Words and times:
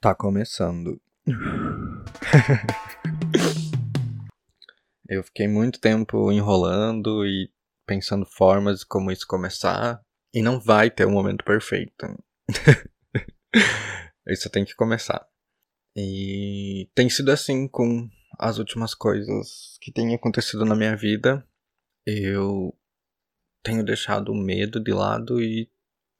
Tá 0.00 0.14
começando. 0.14 0.98
Eu 5.06 5.22
fiquei 5.22 5.46
muito 5.46 5.78
tempo 5.78 6.32
enrolando 6.32 7.26
e 7.26 7.52
pensando 7.84 8.24
formas 8.24 8.80
de 8.80 8.86
como 8.86 9.12
isso 9.12 9.26
começar. 9.26 10.02
E 10.32 10.40
não 10.40 10.58
vai 10.58 10.90
ter 10.90 11.06
um 11.06 11.10
momento 11.10 11.44
perfeito. 11.44 12.06
isso 14.26 14.48
tem 14.48 14.64
que 14.64 14.74
começar. 14.74 15.28
E 15.94 16.88
tem 16.94 17.10
sido 17.10 17.30
assim 17.30 17.68
com 17.68 18.08
as 18.38 18.56
últimas 18.56 18.94
coisas 18.94 19.76
que 19.82 19.92
têm 19.92 20.14
acontecido 20.14 20.64
na 20.64 20.74
minha 20.74 20.96
vida. 20.96 21.46
Eu 22.06 22.74
tenho 23.62 23.84
deixado 23.84 24.32
o 24.32 24.34
medo 24.34 24.82
de 24.82 24.94
lado 24.94 25.42
e 25.42 25.70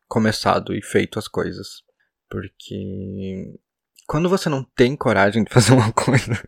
começado 0.06 0.74
e 0.74 0.82
feito 0.82 1.18
as 1.18 1.26
coisas. 1.26 1.82
Porque 2.28 3.58
quando 4.10 4.28
você 4.28 4.48
não 4.48 4.64
tem 4.64 4.96
coragem 4.96 5.44
de 5.44 5.52
fazer 5.52 5.70
uma 5.72 5.92
coisa, 5.92 6.42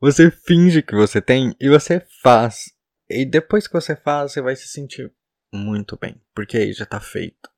você 0.00 0.30
finge 0.30 0.80
que 0.80 0.94
você 0.94 1.20
tem 1.20 1.54
e 1.60 1.68
você 1.68 2.02
faz. 2.22 2.72
E 3.10 3.26
depois 3.26 3.66
que 3.66 3.74
você 3.74 3.94
faz, 3.94 4.32
você 4.32 4.40
vai 4.40 4.56
se 4.56 4.66
sentir 4.66 5.12
muito 5.52 5.98
bem, 6.00 6.18
porque 6.34 6.56
aí 6.56 6.72
já 6.72 6.86
tá 6.86 6.98
feito. 6.98 7.50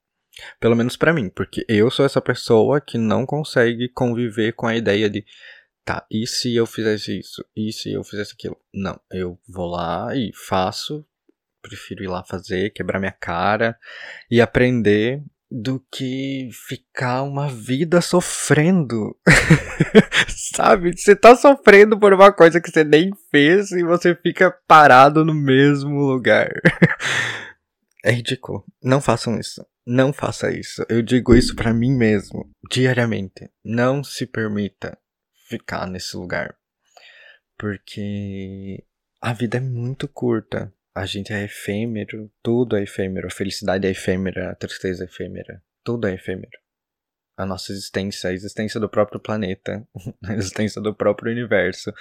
Pelo 0.58 0.74
menos 0.74 0.96
para 0.96 1.12
mim, 1.12 1.28
porque 1.28 1.64
eu 1.68 1.88
sou 1.88 2.04
essa 2.04 2.20
pessoa 2.20 2.80
que 2.80 2.98
não 2.98 3.24
consegue 3.24 3.88
conviver 3.90 4.54
com 4.54 4.66
a 4.66 4.74
ideia 4.74 5.08
de 5.08 5.24
tá, 5.84 6.04
e 6.10 6.26
se 6.26 6.56
eu 6.56 6.66
fizesse 6.66 7.20
isso? 7.20 7.44
E 7.54 7.72
se 7.72 7.92
eu 7.92 8.02
fizesse 8.02 8.32
aquilo? 8.32 8.56
Não, 8.74 8.98
eu 9.12 9.38
vou 9.48 9.66
lá 9.70 10.16
e 10.16 10.32
faço, 10.34 11.06
prefiro 11.60 12.02
ir 12.02 12.08
lá 12.08 12.24
fazer, 12.24 12.70
quebrar 12.70 12.98
minha 12.98 13.12
cara 13.12 13.78
e 14.28 14.40
aprender 14.40 15.22
do 15.54 15.84
que 15.92 16.48
ficar 16.66 17.22
uma 17.22 17.46
vida 17.48 18.00
sofrendo. 18.00 19.14
Sabe? 20.54 20.96
Você 20.96 21.14
tá 21.14 21.36
sofrendo 21.36 21.98
por 21.98 22.14
uma 22.14 22.32
coisa 22.32 22.60
que 22.60 22.70
você 22.70 22.82
nem 22.82 23.10
fez 23.30 23.70
e 23.72 23.82
você 23.82 24.14
fica 24.14 24.50
parado 24.66 25.24
no 25.24 25.34
mesmo 25.34 26.00
lugar. 26.00 26.50
é 28.02 28.12
ridículo. 28.12 28.64
Não 28.82 29.00
façam 29.00 29.38
isso. 29.38 29.64
Não 29.86 30.12
faça 30.12 30.50
isso. 30.50 30.86
Eu 30.88 31.02
digo 31.02 31.34
isso 31.34 31.54
para 31.54 31.74
mim 31.74 31.92
mesmo, 31.92 32.48
diariamente. 32.70 33.50
Não 33.62 34.02
se 34.02 34.26
permita 34.26 34.96
ficar 35.48 35.86
nesse 35.86 36.16
lugar. 36.16 36.54
Porque 37.58 38.82
a 39.20 39.32
vida 39.34 39.58
é 39.58 39.60
muito 39.60 40.08
curta. 40.08 40.72
A 40.94 41.06
gente 41.06 41.32
é 41.32 41.44
efêmero, 41.44 42.30
tudo 42.42 42.76
é 42.76 42.82
efêmero, 42.82 43.26
a 43.26 43.30
felicidade 43.30 43.86
é 43.86 43.90
efêmera, 43.90 44.50
a 44.50 44.54
tristeza 44.54 45.04
é 45.04 45.06
efêmera, 45.06 45.62
tudo 45.82 46.06
é 46.06 46.12
efêmero. 46.12 46.52
A 47.34 47.46
nossa 47.46 47.72
existência, 47.72 48.28
a 48.28 48.32
existência 48.34 48.78
do 48.78 48.90
próprio 48.90 49.18
planeta, 49.18 49.88
a 50.22 50.34
existência 50.34 50.82
do 50.82 50.94
próprio 50.94 51.32
universo. 51.32 51.94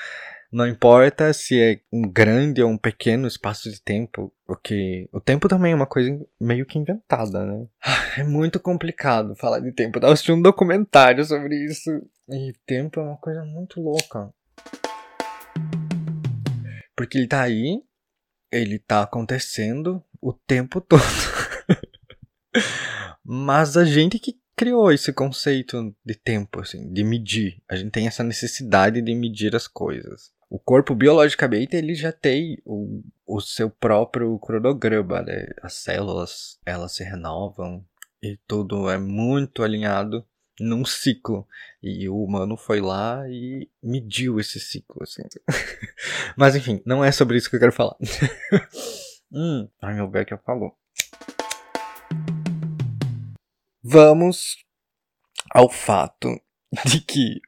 Não 0.51 0.67
importa 0.67 1.31
se 1.31 1.57
é 1.57 1.79
um 1.89 2.01
grande 2.01 2.61
ou 2.61 2.69
um 2.69 2.77
pequeno 2.77 3.25
espaço 3.25 3.71
de 3.71 3.81
tempo, 3.81 4.33
porque 4.45 5.07
o 5.13 5.21
tempo 5.21 5.47
também 5.47 5.71
é 5.71 5.75
uma 5.75 5.87
coisa 5.87 6.11
meio 6.37 6.65
que 6.65 6.77
inventada, 6.77 7.45
né? 7.45 7.65
É 8.19 8.23
muito 8.25 8.59
complicado 8.59 9.37
falar 9.37 9.59
de 9.59 9.71
tempo. 9.71 9.97
Eu 9.97 10.01
tava 10.01 10.33
um 10.33 10.41
documentário 10.41 11.23
sobre 11.23 11.55
isso. 11.63 11.89
E 12.27 12.51
tempo 12.65 12.99
é 12.99 13.03
uma 13.03 13.15
coisa 13.15 13.41
muito 13.45 13.79
louca. 13.79 14.29
Porque 16.93 17.17
ele 17.17 17.27
tá 17.27 17.41
aí, 17.41 17.81
ele 18.51 18.77
tá 18.79 19.03
acontecendo 19.03 20.03
o 20.21 20.33
tempo 20.33 20.81
todo. 20.81 21.01
Mas 23.23 23.77
a 23.77 23.85
gente 23.85 24.19
que 24.19 24.39
criou 24.55 24.91
esse 24.91 25.11
conceito 25.11 25.95
de 26.05 26.15
tempo, 26.15 26.59
assim, 26.59 26.91
de 26.91 27.03
medir. 27.03 27.61
A 27.69 27.75
gente 27.75 27.91
tem 27.91 28.07
essa 28.07 28.23
necessidade 28.23 29.01
de 29.01 29.15
medir 29.15 29.55
as 29.55 29.67
coisas. 29.67 30.31
O 30.49 30.59
corpo, 30.59 30.93
biologicamente, 30.93 31.75
ele 31.75 31.95
já 31.95 32.11
tem 32.11 32.61
o, 32.65 33.01
o 33.25 33.39
seu 33.39 33.69
próprio 33.69 34.37
cronograma, 34.39 35.21
né? 35.21 35.47
As 35.61 35.75
células, 35.75 36.59
elas 36.65 36.91
se 36.91 37.03
renovam 37.03 37.83
e 38.21 38.37
tudo 38.45 38.89
é 38.89 38.97
muito 38.97 39.63
alinhado 39.63 40.25
num 40.61 40.85
ciclo. 40.85 41.47
E 41.81 42.07
o 42.07 42.23
humano 42.23 42.55
foi 42.55 42.79
lá 42.79 43.27
e 43.27 43.69
mediu 43.81 44.39
esse 44.39 44.59
ciclo, 44.59 45.01
assim. 45.01 45.23
Mas 46.37 46.55
enfim, 46.55 46.81
não 46.85 47.03
é 47.03 47.11
sobre 47.11 47.37
isso 47.37 47.49
que 47.49 47.55
eu 47.55 47.59
quero 47.59 47.73
falar. 47.73 47.95
hum, 49.31 49.67
ai 49.81 49.95
meu 49.95 50.07
Beck 50.07 50.33
apagou. 50.33 50.77
Vamos 53.83 54.63
ao 55.49 55.69
fato 55.69 56.39
de 56.85 57.01
que 57.01 57.41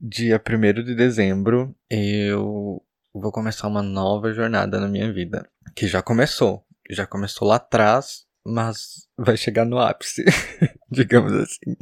dia 0.00 0.40
1 0.40 0.84
de 0.84 0.94
dezembro 0.94 1.76
eu 1.90 2.82
vou 3.12 3.32
começar 3.32 3.68
uma 3.68 3.82
nova 3.82 4.32
jornada 4.32 4.80
na 4.80 4.88
minha 4.88 5.12
vida. 5.12 5.48
Que 5.74 5.86
já 5.86 6.00
começou. 6.00 6.64
Já 6.88 7.06
começou 7.06 7.48
lá 7.48 7.56
atrás, 7.56 8.26
mas 8.44 9.06
vai 9.16 9.36
chegar 9.36 9.64
no 9.64 9.78
ápice, 9.78 10.24
digamos 10.90 11.32
assim. 11.32 11.76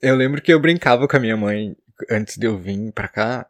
eu 0.00 0.14
lembro 0.16 0.40
que 0.40 0.52
eu 0.52 0.60
brincava 0.60 1.06
com 1.08 1.16
a 1.16 1.20
minha 1.20 1.36
mãe 1.36 1.76
antes 2.10 2.36
de 2.36 2.46
eu 2.46 2.58
vir 2.58 2.92
pra 2.92 3.08
cá, 3.08 3.48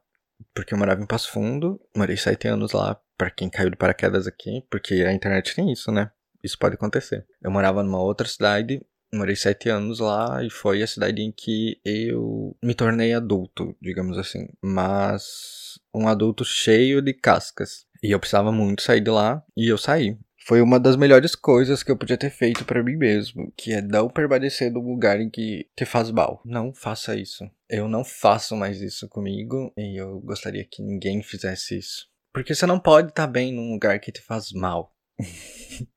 porque 0.55 0.75
eu 0.75 0.79
morava 0.79 1.03
em 1.03 1.07
Passo 1.07 1.31
Fundo, 1.31 1.81
morei 1.97 2.17
sete 2.17 2.49
anos 2.49 2.73
lá, 2.73 3.01
para 3.17 3.31
quem 3.31 3.49
caiu 3.49 3.71
de 3.71 3.77
paraquedas 3.77 4.27
aqui, 4.27 4.65
porque 4.71 4.95
a 4.95 5.13
internet 5.13 5.55
tem 5.55 5.71
isso, 5.73 5.93
né? 5.93 6.11
Isso 6.43 6.59
pode 6.59 6.75
acontecer. 6.75 7.25
Eu 7.41 7.51
morava 7.51 7.83
numa 7.83 8.03
outra 8.03 8.27
cidade, 8.27 8.85
morei 9.15 9.37
sete 9.37 9.69
anos 9.69 10.01
lá 10.01 10.43
e 10.43 10.51
foi 10.51 10.83
a 10.83 10.87
cidade 10.87 11.23
em 11.23 11.31
que 11.31 11.79
eu 11.85 12.57
me 12.63 12.75
tornei 12.75 13.13
adulto, 13.13 13.77
digamos 13.81 14.19
assim. 14.19 14.49
Mas 14.61 15.79
um 15.95 16.09
adulto 16.09 16.45
cheio 16.45 17.01
de 17.01 17.13
cascas. 17.13 17.87
E 18.03 18.11
eu 18.11 18.19
precisava 18.19 18.51
muito 18.51 18.83
sair 18.83 19.01
de 19.01 19.11
lá 19.11 19.45
e 19.57 19.69
eu 19.69 19.79
saí 19.79 20.19
foi 20.45 20.61
uma 20.61 20.79
das 20.81 20.97
melhores 20.97 21.35
coisas 21.35 21.83
que 21.83 21.91
eu 21.91 21.97
podia 21.97 22.19
ter 22.19 22.31
feito 22.31 22.65
para 22.65 22.83
mim 22.83 22.97
mesmo, 22.97 23.53
que 23.57 23.73
é 23.73 23.81
não 23.81 24.09
permanecer 24.09 24.73
no 24.73 24.81
lugar 24.81 25.21
em 25.21 25.31
que 25.31 25.69
te 25.77 25.85
faz 25.85 26.11
mal. 26.11 26.43
Não 26.45 26.75
faça 26.75 27.15
isso. 27.15 27.49
Eu 27.69 27.89
não 27.89 28.05
faço 28.05 28.57
mais 28.57 28.81
isso 28.81 29.09
comigo 29.09 29.73
e 29.77 30.01
eu 30.01 30.21
gostaria 30.21 30.65
que 30.65 30.83
ninguém 30.83 31.23
fizesse 31.23 31.79
isso. 31.79 32.09
Porque 32.33 32.55
você 32.55 32.67
não 32.67 32.81
pode 32.81 33.11
estar 33.11 33.27
tá 33.27 33.33
bem 33.33 33.53
num 33.53 33.73
lugar 33.73 34.01
que 34.01 34.11
te 34.11 34.21
faz 34.21 34.51
mal. 34.53 34.95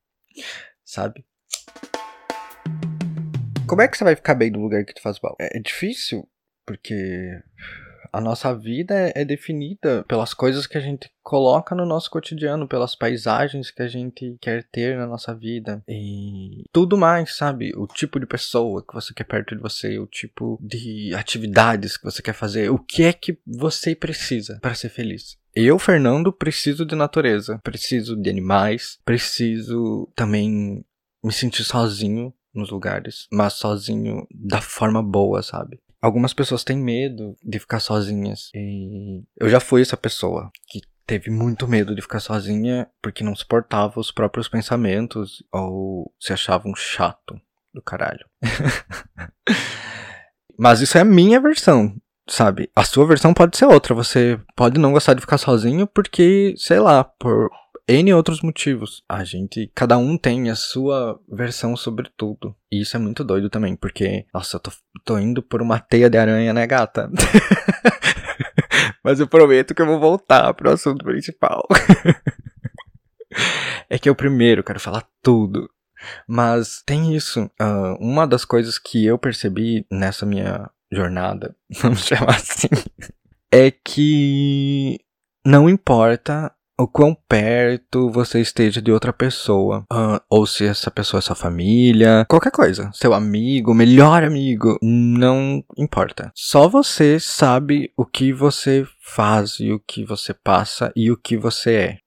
Sabe? 0.84 1.24
Como 3.68 3.82
é 3.82 3.88
que 3.88 3.98
você 3.98 4.04
vai 4.04 4.14
ficar 4.14 4.34
bem 4.34 4.50
no 4.50 4.60
lugar 4.60 4.84
que 4.84 4.94
te 4.94 5.02
faz 5.02 5.18
mal? 5.20 5.34
É, 5.40 5.56
é 5.58 5.60
difícil, 5.60 6.28
porque 6.64 7.42
a 8.12 8.20
nossa 8.20 8.54
vida 8.54 8.94
é, 8.94 9.12
é 9.16 9.24
definida 9.24 10.04
pelas 10.08 10.34
coisas 10.34 10.66
que 10.66 10.78
a 10.78 10.80
gente 10.80 11.10
coloca 11.22 11.74
no 11.74 11.84
nosso 11.84 12.10
cotidiano, 12.10 12.68
pelas 12.68 12.94
paisagens 12.94 13.70
que 13.70 13.82
a 13.82 13.88
gente 13.88 14.36
quer 14.40 14.64
ter 14.70 14.96
na 14.96 15.06
nossa 15.06 15.34
vida 15.34 15.82
e 15.88 16.64
tudo 16.72 16.96
mais, 16.96 17.36
sabe? 17.36 17.72
O 17.76 17.86
tipo 17.86 18.20
de 18.20 18.26
pessoa 18.26 18.84
que 18.86 18.94
você 18.94 19.12
quer 19.12 19.24
perto 19.24 19.56
de 19.56 19.60
você, 19.60 19.98
o 19.98 20.06
tipo 20.06 20.58
de 20.62 21.12
atividades 21.14 21.96
que 21.96 22.04
você 22.04 22.22
quer 22.22 22.34
fazer, 22.34 22.70
o 22.70 22.78
que 22.78 23.02
é 23.02 23.12
que 23.12 23.38
você 23.46 23.94
precisa 23.94 24.58
para 24.60 24.74
ser 24.74 24.88
feliz. 24.88 25.36
Eu, 25.54 25.78
Fernando, 25.78 26.32
preciso 26.32 26.84
de 26.84 26.94
natureza, 26.94 27.58
preciso 27.64 28.14
de 28.14 28.28
animais, 28.28 28.98
preciso 29.04 30.06
também 30.14 30.84
me 31.24 31.32
sentir 31.32 31.64
sozinho 31.64 32.32
nos 32.54 32.70
lugares, 32.70 33.26
mas 33.32 33.54
sozinho 33.54 34.26
da 34.30 34.60
forma 34.60 35.02
boa, 35.02 35.42
sabe? 35.42 35.80
Algumas 36.00 36.32
pessoas 36.32 36.62
têm 36.62 36.76
medo 36.76 37.36
de 37.42 37.58
ficar 37.58 37.80
sozinhas. 37.80 38.50
E 38.54 39.22
eu 39.38 39.48
já 39.48 39.60
fui 39.60 39.82
essa 39.82 39.96
pessoa 39.96 40.50
que 40.68 40.80
teve 41.06 41.30
muito 41.30 41.68
medo 41.68 41.94
de 41.94 42.02
ficar 42.02 42.20
sozinha 42.20 42.88
porque 43.00 43.22
não 43.22 43.34
suportava 43.34 44.00
os 44.00 44.10
próprios 44.10 44.48
pensamentos 44.48 45.42
ou 45.52 46.12
se 46.18 46.32
achava 46.32 46.68
um 46.68 46.74
chato 46.74 47.40
do 47.72 47.80
caralho. 47.80 48.26
Mas 50.58 50.80
isso 50.80 50.96
é 50.96 51.02
a 51.02 51.04
minha 51.04 51.40
versão, 51.40 51.94
sabe? 52.28 52.70
A 52.74 52.82
sua 52.82 53.06
versão 53.06 53.32
pode 53.34 53.56
ser 53.56 53.66
outra. 53.66 53.94
Você 53.94 54.40
pode 54.56 54.80
não 54.80 54.92
gostar 54.92 55.14
de 55.14 55.20
ficar 55.20 55.38
sozinho 55.38 55.86
porque, 55.86 56.54
sei 56.56 56.80
lá, 56.80 57.04
por 57.04 57.50
N 57.88 58.12
outros 58.14 58.42
motivos. 58.42 59.04
A 59.08 59.22
gente, 59.22 59.70
cada 59.74 59.96
um 59.96 60.18
tem 60.18 60.50
a 60.50 60.56
sua 60.56 61.20
versão 61.28 61.76
sobre 61.76 62.10
tudo. 62.16 62.54
E 62.70 62.80
isso 62.80 62.96
é 62.96 63.00
muito 63.00 63.22
doido 63.22 63.48
também, 63.48 63.76
porque, 63.76 64.26
nossa, 64.34 64.56
eu 64.56 64.60
tô, 64.60 64.72
tô 65.04 65.18
indo 65.18 65.40
por 65.40 65.62
uma 65.62 65.78
teia 65.78 66.10
de 66.10 66.18
aranha, 66.18 66.52
né, 66.52 66.66
gata? 66.66 67.10
Mas 69.04 69.20
eu 69.20 69.28
prometo 69.28 69.72
que 69.72 69.80
eu 69.80 69.86
vou 69.86 70.00
voltar 70.00 70.52
pro 70.54 70.72
assunto 70.72 71.04
principal. 71.04 71.64
é 73.88 73.98
que 73.98 74.08
eu 74.08 74.16
primeiro 74.16 74.64
quero 74.64 74.80
falar 74.80 75.06
tudo. 75.22 75.70
Mas 76.26 76.82
tem 76.84 77.14
isso. 77.14 77.44
Uh, 77.60 77.96
uma 78.00 78.26
das 78.26 78.44
coisas 78.44 78.78
que 78.78 79.04
eu 79.06 79.16
percebi 79.16 79.86
nessa 79.90 80.26
minha 80.26 80.68
jornada, 80.90 81.54
vamos 81.80 82.04
chamar 82.04 82.36
assim, 82.36 82.68
é 83.52 83.70
que 83.70 84.98
não 85.44 85.68
importa 85.68 86.52
o 86.78 86.86
quão 86.86 87.14
perto 87.28 88.10
você 88.10 88.40
esteja 88.40 88.82
de 88.82 88.92
outra 88.92 89.12
pessoa. 89.12 89.84
Uh, 89.92 90.20
ou 90.28 90.46
se 90.46 90.66
essa 90.66 90.90
pessoa 90.90 91.18
é 91.18 91.22
sua 91.22 91.34
família, 91.34 92.26
qualquer 92.28 92.50
coisa. 92.50 92.90
Seu 92.92 93.14
amigo, 93.14 93.74
melhor 93.74 94.22
amigo. 94.22 94.78
Não 94.82 95.64
importa. 95.76 96.30
Só 96.34 96.68
você 96.68 97.18
sabe 97.18 97.92
o 97.96 98.04
que 98.04 98.32
você 98.32 98.86
faz 99.00 99.58
e 99.58 99.72
o 99.72 99.80
que 99.80 100.04
você 100.04 100.34
passa 100.34 100.92
e 100.94 101.10
o 101.10 101.16
que 101.16 101.36
você 101.36 101.74
é. 101.74 101.98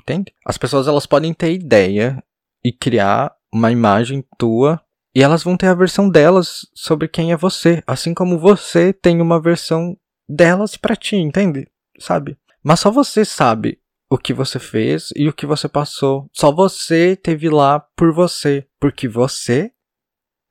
Entende? 0.00 0.32
As 0.44 0.58
pessoas 0.58 0.88
elas 0.88 1.06
podem 1.06 1.32
ter 1.32 1.52
ideia 1.52 2.22
e 2.64 2.72
criar 2.72 3.34
uma 3.52 3.70
imagem 3.70 4.24
tua 4.38 4.80
e 5.14 5.22
elas 5.22 5.42
vão 5.42 5.56
ter 5.56 5.68
a 5.68 5.74
versão 5.74 6.10
delas 6.10 6.66
sobre 6.74 7.08
quem 7.08 7.32
é 7.32 7.36
você, 7.36 7.82
assim 7.86 8.12
como 8.12 8.38
você 8.38 8.92
tem 8.92 9.22
uma 9.22 9.40
versão 9.40 9.96
delas 10.28 10.76
para 10.76 10.94
ti, 10.94 11.16
entende? 11.16 11.66
Sabe? 11.98 12.36
Mas 12.62 12.80
só 12.80 12.90
você 12.90 13.24
sabe 13.24 13.78
o 14.16 14.18
que 14.18 14.34
você 14.34 14.58
fez 14.58 15.10
e 15.14 15.28
o 15.28 15.32
que 15.32 15.46
você 15.46 15.68
passou. 15.68 16.28
Só 16.32 16.50
você 16.50 17.14
teve 17.14 17.48
lá 17.48 17.78
por 17.78 18.12
você, 18.12 18.66
porque 18.80 19.06
você 19.06 19.70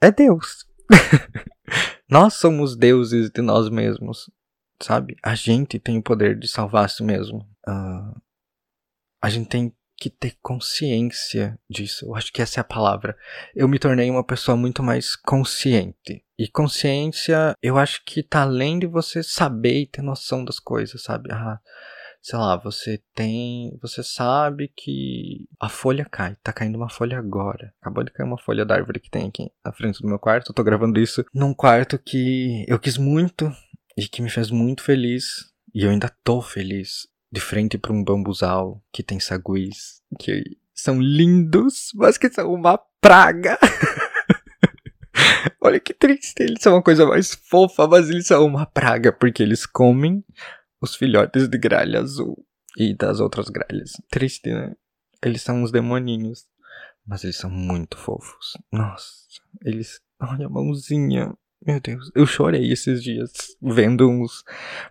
é 0.01 0.11
Deus. 0.11 0.65
nós 2.09 2.35
somos 2.35 2.75
deuses 2.75 3.29
de 3.29 3.41
nós 3.41 3.69
mesmos, 3.69 4.29
sabe? 4.81 5.15
A 5.23 5.35
gente 5.35 5.79
tem 5.79 5.97
o 5.97 6.03
poder 6.03 6.37
de 6.37 6.47
salvar 6.47 6.85
a 6.85 6.87
si 6.87 7.03
mesmo. 7.03 7.39
Uh, 7.67 8.21
a 9.21 9.29
gente 9.29 9.49
tem 9.49 9.73
que 9.97 10.09
ter 10.09 10.35
consciência 10.41 11.57
disso. 11.69 12.05
Eu 12.05 12.15
acho 12.15 12.31
que 12.31 12.41
essa 12.41 12.59
é 12.59 12.61
a 12.61 12.65
palavra. 12.65 13.17
Eu 13.55 13.67
me 13.67 13.79
tornei 13.79 14.11
uma 14.11 14.23
pessoa 14.23 14.55
muito 14.55 14.83
mais 14.83 15.15
consciente. 15.15 16.23
E 16.37 16.47
consciência, 16.49 17.55
eu 17.63 17.77
acho 17.77 18.03
que 18.05 18.21
tá 18.21 18.41
além 18.41 18.77
de 18.77 18.85
você 18.85 19.23
saber 19.23 19.81
e 19.81 19.87
ter 19.87 20.01
noção 20.01 20.43
das 20.43 20.59
coisas, 20.59 21.01
sabe? 21.01 21.31
Ah, 21.31 21.59
sei 22.25 22.39
lá, 22.39 22.57
você 22.57 22.99
tem. 23.13 23.77
Você 23.83 24.01
sabe 24.01 24.71
que 24.75 25.47
a 25.59 25.69
folha 25.69 26.03
cai. 26.03 26.35
Tá 26.41 26.51
caindo 26.51 26.75
uma 26.75 26.89
folha 26.89 27.19
agora. 27.19 27.71
Acabou 27.79 28.03
de 28.03 28.11
cair 28.11 28.25
uma 28.25 28.39
folha 28.39 28.65
da 28.65 28.73
árvore 28.73 28.99
que 28.99 29.11
tem 29.11 29.27
aqui 29.27 29.51
na 29.63 29.71
frente 29.71 30.01
do 30.01 30.07
meu 30.07 30.17
quarto. 30.17 30.49
Eu 30.49 30.55
tô 30.55 30.63
gravando 30.63 30.99
isso 30.99 31.23
num 31.31 31.53
quarto 31.53 31.99
que 31.99 32.65
eu 32.67 32.79
quis 32.79 32.97
muito 32.97 33.55
e 33.95 34.07
que 34.07 34.23
me 34.23 34.29
fez 34.31 34.49
muito 34.49 34.81
feliz. 34.81 35.51
E 35.71 35.83
eu 35.83 35.91
ainda 35.91 36.11
tô 36.23 36.41
feliz. 36.41 37.07
De 37.31 37.39
frente 37.39 37.77
para 37.77 37.93
um 37.93 38.03
bambuzal 38.03 38.81
que 38.91 39.03
tem 39.03 39.19
saguis. 39.19 40.01
Que 40.17 40.43
são 40.73 40.99
lindos, 40.99 41.91
mas 41.93 42.17
que 42.17 42.31
são 42.31 42.51
uma 42.51 42.79
praga. 42.99 43.59
Olha 45.61 45.79
que 45.79 45.93
triste, 45.93 46.41
eles 46.41 46.61
são 46.61 46.73
uma 46.73 46.81
coisa 46.81 47.05
mais 47.05 47.35
fofa, 47.35 47.87
mas 47.87 48.09
eles 48.09 48.27
são 48.27 48.45
uma 48.45 48.65
praga, 48.65 49.11
porque 49.11 49.41
eles 49.41 49.65
comem 49.65 50.23
os 50.85 50.95
filhotes 50.95 51.47
de 51.47 51.57
gralha 51.57 51.99
azul 51.99 52.45
e 52.77 52.95
das 52.95 53.19
outras 53.19 53.49
gralhas. 53.49 53.91
Triste, 54.09 54.49
né? 54.49 54.73
Eles 55.21 55.41
são 55.41 55.63
uns 55.63 55.71
demoninhos. 55.71 56.45
Mas 57.07 57.23
eles 57.23 57.37
são 57.37 57.49
muito 57.49 57.97
fofos. 57.97 58.57
Nossa, 58.71 59.13
eles. 59.63 60.01
Olha 60.19 60.47
a 60.47 60.49
mãozinha. 60.49 61.35
Meu 61.65 61.79
Deus, 61.79 62.11
eu 62.15 62.25
chorei 62.25 62.71
esses 62.71 63.03
dias 63.03 63.31
vendo 63.61 64.09
uns. 64.09 64.43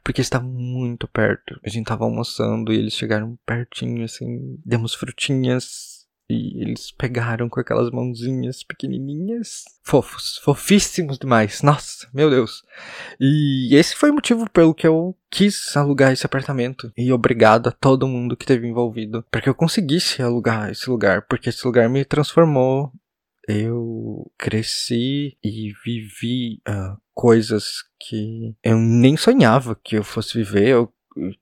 Porque 0.03 0.21
estavam 0.21 0.49
muito 0.49 1.09
perto. 1.09 1.59
A 1.65 1.69
gente 1.69 1.87
tava 1.87 2.05
almoçando 2.05 2.73
e 2.73 2.77
eles 2.77 2.95
chegaram 2.95 3.39
pertinho, 3.45 4.05
assim. 4.05 4.61
Demos 4.65 4.95
frutinhas 4.95 5.94
e 6.29 6.63
eles 6.63 6.91
pegaram 6.91 7.49
com 7.49 7.61
aquelas 7.61 7.91
mãozinhas 7.91 8.63
pequenininhas. 8.65 9.65
Fofos, 9.83 10.39
fofíssimos 10.39 11.19
demais. 11.19 11.61
Nossa, 11.63 12.09
meu 12.15 12.31
Deus. 12.31 12.63
E 13.21 13.75
esse 13.75 13.95
foi 13.95 14.11
o 14.11 14.15
motivo 14.15 14.49
pelo 14.49 14.75
que 14.75 14.87
eu 14.87 15.15
quis 15.31 15.77
alugar 15.77 16.13
esse 16.13 16.25
apartamento. 16.25 16.91
E 16.97 17.13
obrigado 17.13 17.69
a 17.69 17.73
todo 17.73 18.09
mundo 18.09 18.37
que 18.37 18.47
teve 18.47 18.67
envolvido. 18.67 19.25
Para 19.31 19.43
que 19.43 19.49
eu 19.49 19.55
conseguisse 19.55 20.23
alugar 20.23 20.71
esse 20.71 20.89
lugar. 20.89 21.23
Porque 21.29 21.51
esse 21.51 21.65
lugar 21.67 21.89
me 21.91 22.05
transformou. 22.05 22.91
Eu 23.47 24.31
cresci 24.39 25.37
e 25.45 25.73
vivi 25.85 26.63
uh, 26.67 26.97
coisas 27.13 27.85
que 28.01 28.57
eu 28.65 28.79
nem 28.79 29.19
sonhava 29.19 29.79
que 29.85 29.97
eu 29.97 30.05
fosse 30.05 30.39
viver. 30.39 30.69
Eu, 30.69 30.91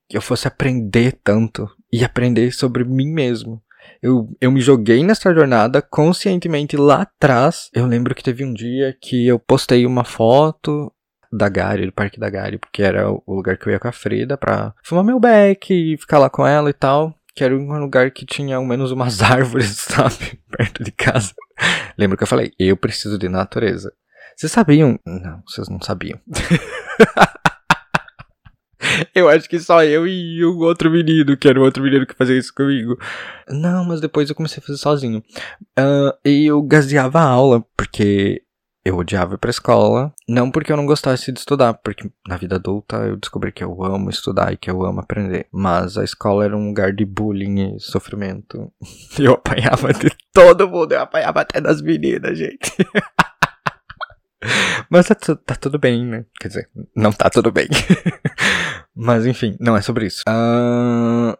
que 0.09 0.17
eu 0.17 0.21
fosse 0.21 0.45
aprender 0.45 1.17
tanto. 1.23 1.69
E 1.89 2.03
aprender 2.03 2.51
sobre 2.51 2.83
mim 2.83 3.07
mesmo. 3.07 3.62
Eu, 4.01 4.27
eu 4.41 4.51
me 4.51 4.59
joguei 4.59 5.03
nessa 5.03 5.33
jornada 5.33 5.81
conscientemente 5.81 6.75
lá 6.75 7.03
atrás. 7.03 7.69
Eu 7.73 7.85
lembro 7.85 8.13
que 8.13 8.23
teve 8.23 8.43
um 8.43 8.53
dia 8.53 8.95
que 9.01 9.27
eu 9.27 9.39
postei 9.39 9.85
uma 9.85 10.03
foto 10.03 10.91
da 11.31 11.49
Gary, 11.49 11.85
do 11.85 11.91
Parque 11.91 12.19
da 12.19 12.29
Gary, 12.29 12.57
porque 12.57 12.83
era 12.83 13.09
o 13.09 13.23
lugar 13.27 13.57
que 13.57 13.67
eu 13.67 13.73
ia 13.73 13.79
com 13.79 13.87
a 13.87 13.91
Frida 13.91 14.37
pra 14.37 14.73
fumar 14.83 15.03
meu 15.03 15.19
beck 15.19 15.71
e 15.71 15.97
ficar 15.97 16.19
lá 16.19 16.29
com 16.29 16.45
ela 16.45 16.69
e 16.69 16.73
tal. 16.73 17.13
Que 17.35 17.43
era 17.43 17.55
um 17.55 17.79
lugar 17.79 18.11
que 18.11 18.25
tinha 18.25 18.57
ao 18.57 18.65
menos 18.65 18.91
umas 18.91 19.21
árvores, 19.23 19.69
sabe? 19.77 20.39
Perto 20.55 20.83
de 20.83 20.91
casa. 20.91 21.33
Lembro 21.97 22.17
que 22.17 22.23
eu 22.23 22.27
falei, 22.27 22.51
eu 22.59 22.77
preciso 22.77 23.17
de 23.17 23.27
natureza. 23.27 23.91
Vocês 24.35 24.51
sabiam? 24.51 24.99
Não, 25.05 25.41
vocês 25.47 25.69
não 25.69 25.81
sabiam. 25.81 26.19
Eu 29.13 29.29
acho 29.29 29.49
que 29.49 29.59
só 29.59 29.83
eu 29.83 30.07
e 30.07 30.43
o 30.43 30.59
outro 30.59 30.89
menino, 30.89 31.37
que 31.37 31.47
era 31.47 31.59
o 31.59 31.63
outro 31.63 31.83
menino 31.83 32.05
que 32.05 32.15
fazia 32.15 32.37
isso 32.37 32.53
comigo. 32.53 32.97
Não, 33.49 33.85
mas 33.85 34.01
depois 34.01 34.29
eu 34.29 34.35
comecei 34.35 34.61
a 34.61 34.65
fazer 34.65 34.77
sozinho. 34.77 35.23
Uh, 35.77 36.13
e 36.25 36.45
eu 36.45 36.61
gaseava 36.61 37.19
a 37.19 37.27
aula, 37.27 37.65
porque 37.75 38.43
eu 38.85 38.97
odiava 38.97 39.35
ir 39.35 39.37
pra 39.37 39.49
escola. 39.49 40.13
Não 40.27 40.51
porque 40.51 40.71
eu 40.71 40.77
não 40.77 40.85
gostasse 40.85 41.31
de 41.31 41.39
estudar, 41.39 41.73
porque 41.75 42.11
na 42.27 42.35
vida 42.37 42.55
adulta 42.55 42.97
eu 42.97 43.15
descobri 43.15 43.51
que 43.51 43.63
eu 43.63 43.83
amo 43.83 44.09
estudar 44.09 44.51
e 44.51 44.57
que 44.57 44.69
eu 44.69 44.83
amo 44.83 44.99
aprender. 44.99 45.47
Mas 45.51 45.97
a 45.97 46.03
escola 46.03 46.45
era 46.45 46.57
um 46.57 46.67
lugar 46.67 46.91
de 46.91 47.05
bullying 47.05 47.75
e 47.75 47.79
sofrimento. 47.79 48.71
Eu 49.17 49.33
apanhava 49.33 49.93
de 49.93 50.09
todo 50.33 50.67
mundo, 50.67 50.91
eu 50.91 51.01
apanhava 51.01 51.41
até 51.41 51.61
das 51.61 51.81
meninas, 51.81 52.37
gente. 52.37 52.71
Mas 54.89 55.07
tá, 55.07 55.15
tá, 55.15 55.55
tudo 55.55 55.79
bem, 55.79 56.05
né? 56.05 56.25
Quer 56.39 56.47
dizer, 56.47 56.69
não 56.95 57.11
tá 57.11 57.29
tudo 57.29 57.51
bem. 57.51 57.67
Mas 58.95 59.25
enfim, 59.25 59.55
não 59.59 59.75
é 59.75 59.81
sobre 59.81 60.05
isso. 60.05 60.21
Uh, 60.27 61.35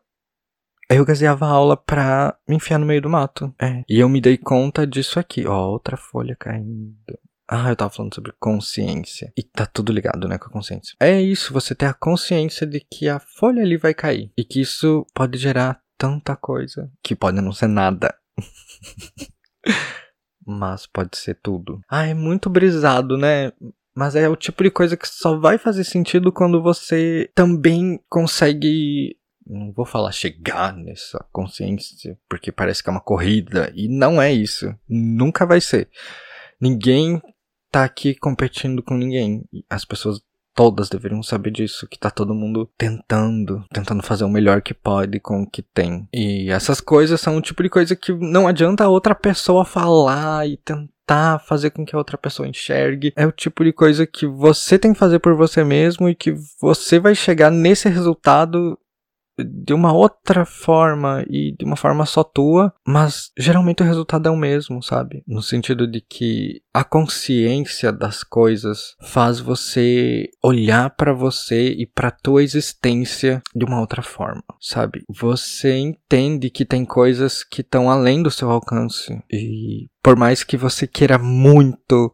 eu 0.90 1.06
gaseava 1.06 1.46
a 1.46 1.50
aula 1.50 1.78
pra 1.78 2.38
me 2.48 2.56
enfiar 2.56 2.80
no 2.80 2.86
meio 2.86 3.02
do 3.02 3.10
mato. 3.10 3.54
É. 3.62 3.84
E 3.88 4.00
eu 4.00 4.10
me 4.10 4.22
dei 4.22 4.38
conta 4.38 4.86
disso 4.86 5.20
aqui. 5.20 5.46
Ó, 5.46 5.70
outra 5.70 5.98
folha 5.98 6.36
caindo. 6.36 6.96
Ah, 7.48 7.70
eu 7.70 7.76
tava 7.76 7.92
falando 7.92 8.16
sobre 8.16 8.32
consciência. 8.40 9.32
E 9.38 9.44
tá 9.44 9.66
tudo 9.66 9.92
ligado, 9.92 10.28
né, 10.28 10.38
com 10.38 10.48
a 10.48 10.52
consciência. 10.52 10.96
É 11.00 11.22
isso, 11.22 11.54
você 11.54 11.76
ter 11.76 11.86
a 11.86 11.94
consciência 11.94 12.66
de 12.66 12.80
que 12.80 13.08
a 13.08 13.20
folha 13.20 13.62
ali 13.62 13.78
vai 13.78 13.94
cair. 13.94 14.32
E 14.38 14.44
que 14.44 14.62
isso 14.62 15.06
pode 15.14 15.38
gerar 15.38 15.80
tanta 15.98 16.36
coisa. 16.36 16.90
Que 17.04 17.16
pode 17.16 17.42
não 17.42 17.52
ser 17.52 17.68
nada. 17.68 18.16
Mas 20.46 20.86
pode 20.86 21.18
ser 21.18 21.36
tudo. 21.42 21.80
Ah, 21.90 22.06
é 22.06 22.14
muito 22.14 22.50
brisado, 22.50 23.18
né? 23.18 23.52
Mas 23.96 24.16
é 24.16 24.28
o 24.28 24.36
tipo 24.36 24.64
de 24.64 24.72
coisa 24.72 24.98
que 24.98 25.08
só 25.08 25.38
vai 25.38 25.58
fazer 25.58 25.84
sentido 25.84 26.32
quando 26.32 26.62
você 26.62 27.30
também 27.36 28.00
consegue. 28.10 29.16
Não 29.46 29.72
vou 29.72 29.86
falar 29.86 30.12
chegar 30.12 30.76
nessa 30.76 31.24
consciência, 31.32 32.18
porque 32.30 32.52
parece 32.52 32.82
que 32.82 32.90
é 32.90 32.92
uma 32.92 33.02
corrida. 33.02 33.72
E 33.76 33.88
não 33.88 34.22
é 34.22 34.32
isso. 34.32 34.74
Nunca 34.88 35.46
vai 35.46 35.62
ser. 35.62 35.90
Ninguém 36.60 37.22
tá 37.70 37.84
aqui 37.84 38.16
competindo 38.16 38.82
com 38.82 38.96
ninguém. 38.96 39.44
As 39.70 39.84
pessoas 39.84 40.22
todas 40.54 40.90
deveriam 40.90 41.24
saber 41.24 41.52
disso, 41.52 41.88
que 41.88 41.98
tá 41.98 42.10
todo 42.10 42.34
mundo 42.34 42.70
tentando, 42.78 43.64
tentando 43.72 44.04
fazer 44.04 44.24
o 44.24 44.30
melhor 44.30 44.62
que 44.62 44.74
pode 44.74 45.20
com 45.20 45.44
o 45.44 45.50
que 45.50 45.62
tem. 45.62 46.08
E 46.14 46.50
essas 46.50 46.80
coisas 46.80 47.20
são 47.20 47.38
o 47.38 47.42
tipo 47.42 47.64
de 47.64 47.70
coisa 47.70 47.96
que 47.96 48.14
não 48.14 48.48
adianta 48.48 48.84
a 48.84 48.90
outra 48.90 49.16
pessoa 49.16 49.66
falar 49.66 50.48
e 50.48 50.58
tentar 50.58 51.40
fazer 51.40 51.72
com 51.72 51.86
que 51.86 51.96
a 51.96 51.98
outra 51.98 52.18
pessoa 52.18 52.48
enxergue. 52.48 53.14
É 53.16 53.26
o 53.26 53.32
tipo 53.32 53.64
de 53.64 53.74
coisa 53.74 54.06
que 54.08 54.26
você 54.26 54.80
tem 54.80 54.94
que 54.94 55.00
fazer 55.00 55.20
por 55.20 55.36
você 55.36 55.64
mesmo 55.64 56.08
e 56.08 56.16
que 56.16 56.34
você 56.62 57.00
vai 57.00 57.16
chegar 57.16 57.52
nesse 57.52 57.90
resultado 57.90 58.78
de 59.38 59.74
uma 59.74 59.92
outra 59.94 60.46
forma 60.46 61.24
e 61.28 61.56
de 61.58 61.66
uma 61.66 61.76
forma 61.76 62.06
só 62.06 62.24
tua, 62.24 62.74
mas 62.86 63.32
geralmente 63.38 63.82
o 63.82 63.86
resultado 63.86 64.28
é 64.28 64.32
o 64.32 64.38
mesmo, 64.38 64.82
sabe? 64.82 65.24
No 65.28 65.42
sentido 65.42 65.88
de 65.88 66.02
que 66.02 66.62
a 66.74 66.84
consciência 66.84 67.92
das 67.92 68.24
coisas 68.24 68.96
faz 69.02 69.40
você 69.40 70.30
olhar 70.44 70.90
para 70.92 71.14
você 71.14 71.70
e 71.70 71.86
para 71.86 72.12
tua 72.12 72.44
existência 72.44 73.42
de 73.56 73.66
uma 73.66 73.80
outra 73.80 74.02
forma, 74.02 74.44
sabe? 74.60 75.04
Você 75.10 75.78
entende 75.78 76.50
que 76.50 76.66
tem 76.66 76.86
coisas 76.86 77.44
que 77.44 77.62
estão 77.62 77.90
além 77.90 78.22
do 78.22 78.32
seu 78.32 78.50
alcance 78.50 79.20
e 79.32 79.88
por 80.04 80.18
mais 80.18 80.44
que 80.44 80.58
você 80.58 80.86
queira 80.86 81.18
muito 81.18 82.12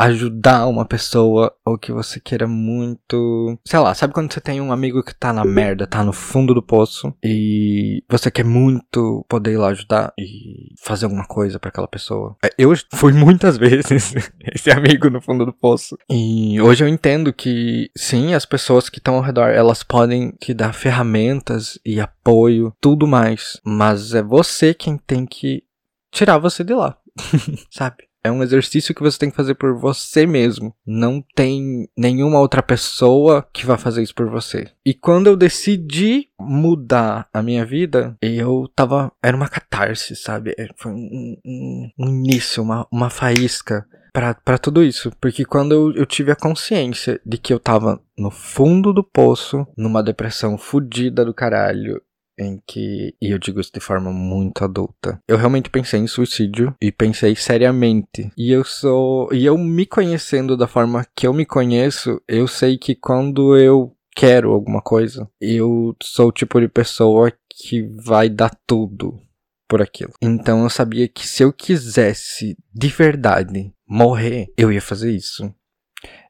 ajudar 0.00 0.66
uma 0.66 0.84
pessoa 0.84 1.54
ou 1.64 1.78
que 1.78 1.92
você 1.92 2.18
queira 2.18 2.46
muito. 2.46 3.58
Sei 3.64 3.78
lá, 3.78 3.94
sabe 3.94 4.14
quando 4.14 4.32
você 4.32 4.40
tem 4.40 4.60
um 4.60 4.72
amigo 4.72 5.02
que 5.02 5.14
tá 5.14 5.32
na 5.32 5.44
merda, 5.44 5.86
tá 5.86 6.02
no 6.02 6.12
fundo 6.12 6.54
do 6.54 6.62
poço 6.62 7.14
e 7.22 8.02
você 8.08 8.30
quer 8.30 8.44
muito 8.44 9.24
poder 9.28 9.52
ir 9.52 9.58
lá 9.58 9.68
ajudar 9.68 10.12
e 10.18 10.74
fazer 10.80 11.04
alguma 11.04 11.26
coisa 11.26 11.58
para 11.58 11.68
aquela 11.68 11.88
pessoa? 11.88 12.36
É, 12.42 12.50
eu 12.56 12.72
fui 12.94 13.12
muitas 13.12 13.58
vezes 13.58 14.14
esse 14.54 14.70
amigo 14.70 15.10
no 15.10 15.20
fundo 15.20 15.44
do 15.44 15.52
poço. 15.52 15.98
E 16.10 16.60
hoje 16.60 16.84
eu 16.84 16.88
entendo 16.88 17.32
que 17.32 17.90
sim, 17.96 18.34
as 18.34 18.46
pessoas 18.46 18.88
que 18.88 18.98
estão 18.98 19.16
ao 19.16 19.22
redor, 19.22 19.50
elas 19.50 19.82
podem 19.82 20.32
te 20.40 20.54
dar 20.54 20.72
ferramentas 20.72 21.78
e 21.84 22.00
apoio, 22.00 22.74
tudo 22.80 23.06
mais, 23.06 23.60
mas 23.64 24.14
é 24.14 24.22
você 24.22 24.72
quem 24.72 24.96
tem 24.96 25.26
que 25.26 25.62
tirar 26.10 26.38
você 26.38 26.64
de 26.64 26.74
lá, 26.74 26.96
sabe? 27.70 28.09
É 28.22 28.30
um 28.30 28.42
exercício 28.42 28.94
que 28.94 29.02
você 29.02 29.18
tem 29.18 29.30
que 29.30 29.36
fazer 29.36 29.54
por 29.54 29.74
você 29.74 30.26
mesmo. 30.26 30.74
Não 30.86 31.24
tem 31.34 31.88
nenhuma 31.96 32.40
outra 32.40 32.62
pessoa 32.62 33.46
que 33.52 33.64
vai 33.66 33.78
fazer 33.78 34.02
isso 34.02 34.14
por 34.14 34.28
você. 34.28 34.70
E 34.84 34.92
quando 34.92 35.26
eu 35.26 35.36
decidi 35.36 36.28
mudar 36.38 37.28
a 37.32 37.42
minha 37.42 37.64
vida, 37.64 38.16
eu 38.20 38.70
tava. 38.74 39.10
Era 39.22 39.36
uma 39.36 39.48
catarse, 39.48 40.14
sabe? 40.14 40.54
É, 40.58 40.68
foi 40.76 40.92
um, 40.92 41.36
um, 41.44 41.90
um 41.98 42.08
início, 42.08 42.62
uma, 42.62 42.86
uma 42.92 43.08
faísca 43.10 43.86
para 44.12 44.58
tudo 44.58 44.82
isso. 44.82 45.10
Porque 45.20 45.44
quando 45.44 45.72
eu, 45.72 45.92
eu 45.94 46.06
tive 46.06 46.30
a 46.32 46.36
consciência 46.36 47.20
de 47.24 47.38
que 47.38 47.52
eu 47.52 47.60
tava 47.60 48.00
no 48.18 48.30
fundo 48.30 48.92
do 48.92 49.02
poço, 49.02 49.66
numa 49.76 50.02
depressão 50.02 50.58
fodida 50.58 51.24
do 51.24 51.32
caralho, 51.32 52.02
em 52.40 52.60
que, 52.66 53.14
e 53.20 53.30
eu 53.30 53.38
digo 53.38 53.60
isso 53.60 53.72
de 53.72 53.80
forma 53.80 54.12
muito 54.12 54.64
adulta, 54.64 55.20
eu 55.28 55.36
realmente 55.36 55.70
pensei 55.70 56.00
em 56.00 56.06
suicídio 56.06 56.74
e 56.80 56.90
pensei 56.90 57.36
seriamente. 57.36 58.30
E 58.36 58.50
eu 58.50 58.64
sou, 58.64 59.32
e 59.32 59.44
eu 59.44 59.56
me 59.58 59.86
conhecendo 59.86 60.56
da 60.56 60.66
forma 60.66 61.06
que 61.14 61.26
eu 61.26 61.32
me 61.32 61.44
conheço, 61.44 62.20
eu 62.26 62.48
sei 62.48 62.78
que 62.78 62.94
quando 62.94 63.56
eu 63.56 63.94
quero 64.14 64.52
alguma 64.52 64.82
coisa, 64.82 65.28
eu 65.40 65.96
sou 66.02 66.28
o 66.28 66.32
tipo 66.32 66.60
de 66.60 66.68
pessoa 66.68 67.32
que 67.48 67.82
vai 68.04 68.28
dar 68.28 68.50
tudo 68.66 69.20
por 69.68 69.80
aquilo. 69.80 70.12
Então 70.20 70.64
eu 70.64 70.70
sabia 70.70 71.06
que 71.08 71.26
se 71.26 71.42
eu 71.44 71.52
quisesse 71.52 72.56
de 72.74 72.88
verdade 72.88 73.72
morrer, 73.88 74.52
eu 74.56 74.72
ia 74.72 74.82
fazer 74.82 75.12
isso. 75.12 75.54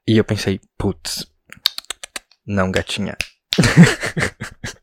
E 0.06 0.16
eu 0.18 0.24
pensei, 0.24 0.60
putz, 0.76 1.26
não 2.46 2.70
gatinha. 2.70 3.16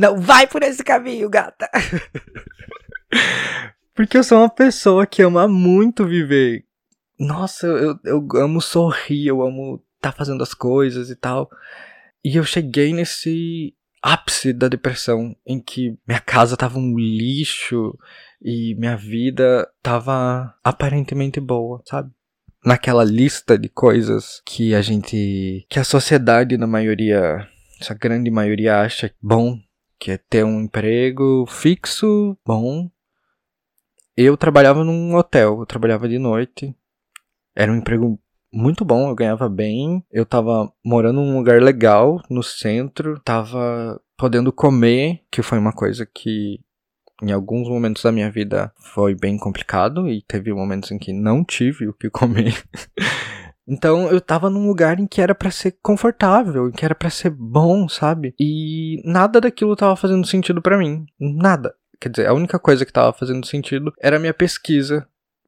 Não 0.00 0.18
vai 0.18 0.46
por 0.46 0.62
esse 0.62 0.82
caminho, 0.82 1.28
gata. 1.28 1.68
Porque 3.94 4.16
eu 4.16 4.24
sou 4.24 4.38
uma 4.38 4.48
pessoa 4.48 5.06
que 5.06 5.20
ama 5.20 5.46
muito 5.46 6.06
viver. 6.06 6.64
Nossa, 7.18 7.66
eu, 7.66 7.98
eu 8.06 8.26
amo 8.36 8.62
sorrir, 8.62 9.26
eu 9.26 9.42
amo 9.42 9.84
estar 9.96 10.12
tá 10.12 10.16
fazendo 10.16 10.42
as 10.42 10.54
coisas 10.54 11.10
e 11.10 11.16
tal. 11.16 11.50
E 12.24 12.34
eu 12.34 12.44
cheguei 12.44 12.94
nesse 12.94 13.74
ápice 14.02 14.54
da 14.54 14.68
depressão 14.68 15.36
em 15.46 15.60
que 15.60 15.98
minha 16.08 16.20
casa 16.20 16.56
tava 16.56 16.78
um 16.78 16.98
lixo 16.98 17.94
e 18.40 18.74
minha 18.76 18.96
vida 18.96 19.70
tava 19.82 20.54
aparentemente 20.64 21.38
boa, 21.38 21.82
sabe? 21.84 22.10
Naquela 22.64 23.04
lista 23.04 23.58
de 23.58 23.68
coisas 23.68 24.40
que 24.46 24.74
a 24.74 24.80
gente. 24.80 25.66
que 25.68 25.78
a 25.78 25.84
sociedade, 25.84 26.56
na 26.56 26.66
maioria 26.66 27.46
essa 27.78 27.94
grande 27.94 28.30
maioria 28.30 28.80
acha 28.80 29.12
bom, 29.20 29.58
que 30.00 30.12
é 30.12 30.16
ter 30.16 30.44
um 30.44 30.62
emprego 30.62 31.44
fixo, 31.46 32.36
bom. 32.44 32.90
Eu 34.16 34.34
trabalhava 34.36 34.82
num 34.82 35.14
hotel, 35.14 35.60
eu 35.60 35.66
trabalhava 35.66 36.08
de 36.08 36.18
noite. 36.18 36.74
Era 37.54 37.70
um 37.70 37.76
emprego 37.76 38.18
muito 38.50 38.82
bom, 38.82 39.10
eu 39.10 39.14
ganhava 39.14 39.48
bem. 39.48 40.02
Eu 40.10 40.24
tava 40.24 40.72
morando 40.82 41.20
num 41.20 41.36
lugar 41.36 41.62
legal, 41.62 42.20
no 42.30 42.42
centro, 42.42 43.20
tava 43.20 44.00
podendo 44.16 44.50
comer, 44.50 45.22
que 45.30 45.42
foi 45.42 45.58
uma 45.58 45.72
coisa 45.72 46.06
que 46.06 46.58
em 47.22 47.32
alguns 47.32 47.68
momentos 47.68 48.02
da 48.02 48.10
minha 48.10 48.30
vida 48.30 48.72
foi 48.78 49.14
bem 49.14 49.36
complicado 49.36 50.08
e 50.08 50.22
teve 50.22 50.50
momentos 50.54 50.90
em 50.90 50.98
que 50.98 51.12
não 51.12 51.44
tive 51.44 51.86
o 51.86 51.92
que 51.92 52.08
comer. 52.08 52.54
Então 53.70 54.10
eu 54.10 54.20
tava 54.20 54.50
num 54.50 54.66
lugar 54.66 54.98
em 54.98 55.06
que 55.06 55.20
era 55.20 55.34
para 55.34 55.50
ser 55.50 55.76
confortável, 55.80 56.68
em 56.68 56.72
que 56.72 56.84
era 56.84 56.94
para 56.94 57.08
ser 57.08 57.30
bom, 57.30 57.88
sabe? 57.88 58.34
E 58.38 59.00
nada 59.04 59.40
daquilo 59.40 59.76
tava 59.76 59.94
fazendo 59.94 60.26
sentido 60.26 60.60
para 60.60 60.76
mim. 60.76 61.06
Nada. 61.18 61.74
Quer 62.00 62.08
dizer, 62.08 62.26
a 62.26 62.34
única 62.34 62.58
coisa 62.58 62.84
que 62.84 62.92
tava 62.92 63.12
fazendo 63.12 63.46
sentido 63.46 63.92
era 64.00 64.16
a 64.16 64.18
minha 64.18 64.34
pesquisa. 64.34 65.06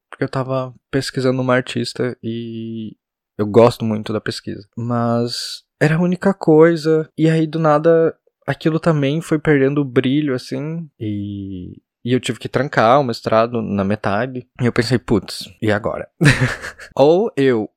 Porque 0.09 0.23
eu 0.23 0.29
tava 0.29 0.73
pesquisando 0.91 1.41
uma 1.41 1.55
artista 1.55 2.17
e 2.23 2.95
eu 3.37 3.47
gosto 3.47 3.85
muito 3.85 4.13
da 4.13 4.21
pesquisa. 4.21 4.69
Mas 4.77 5.65
era 5.81 5.97
a 5.97 6.01
única 6.01 6.33
coisa. 6.33 7.09
E 7.19 7.29
aí 7.29 7.47
do 7.47 7.59
nada 7.59 8.15
aquilo 8.47 8.79
também 8.79 9.21
foi 9.21 9.39
perdendo 9.39 9.81
o 9.81 9.85
brilho, 9.85 10.35
assim. 10.35 10.89
E 11.01 11.81
e 12.05 12.13
eu 12.13 12.21
tive 12.21 12.39
que 12.39 12.49
trancar 12.49 13.01
o 13.01 13.05
mestrado 13.05 13.63
na 13.63 13.85
metade. 13.85 14.47
E 14.61 14.67
eu 14.67 14.73
pensei, 14.73 14.99
putz, 14.99 15.49
e 15.61 15.71
agora? 15.71 16.09
Ou 16.97 17.33
eu 17.37 17.71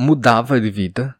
mudava 0.00 0.60
de 0.60 0.70
vida 0.70 1.14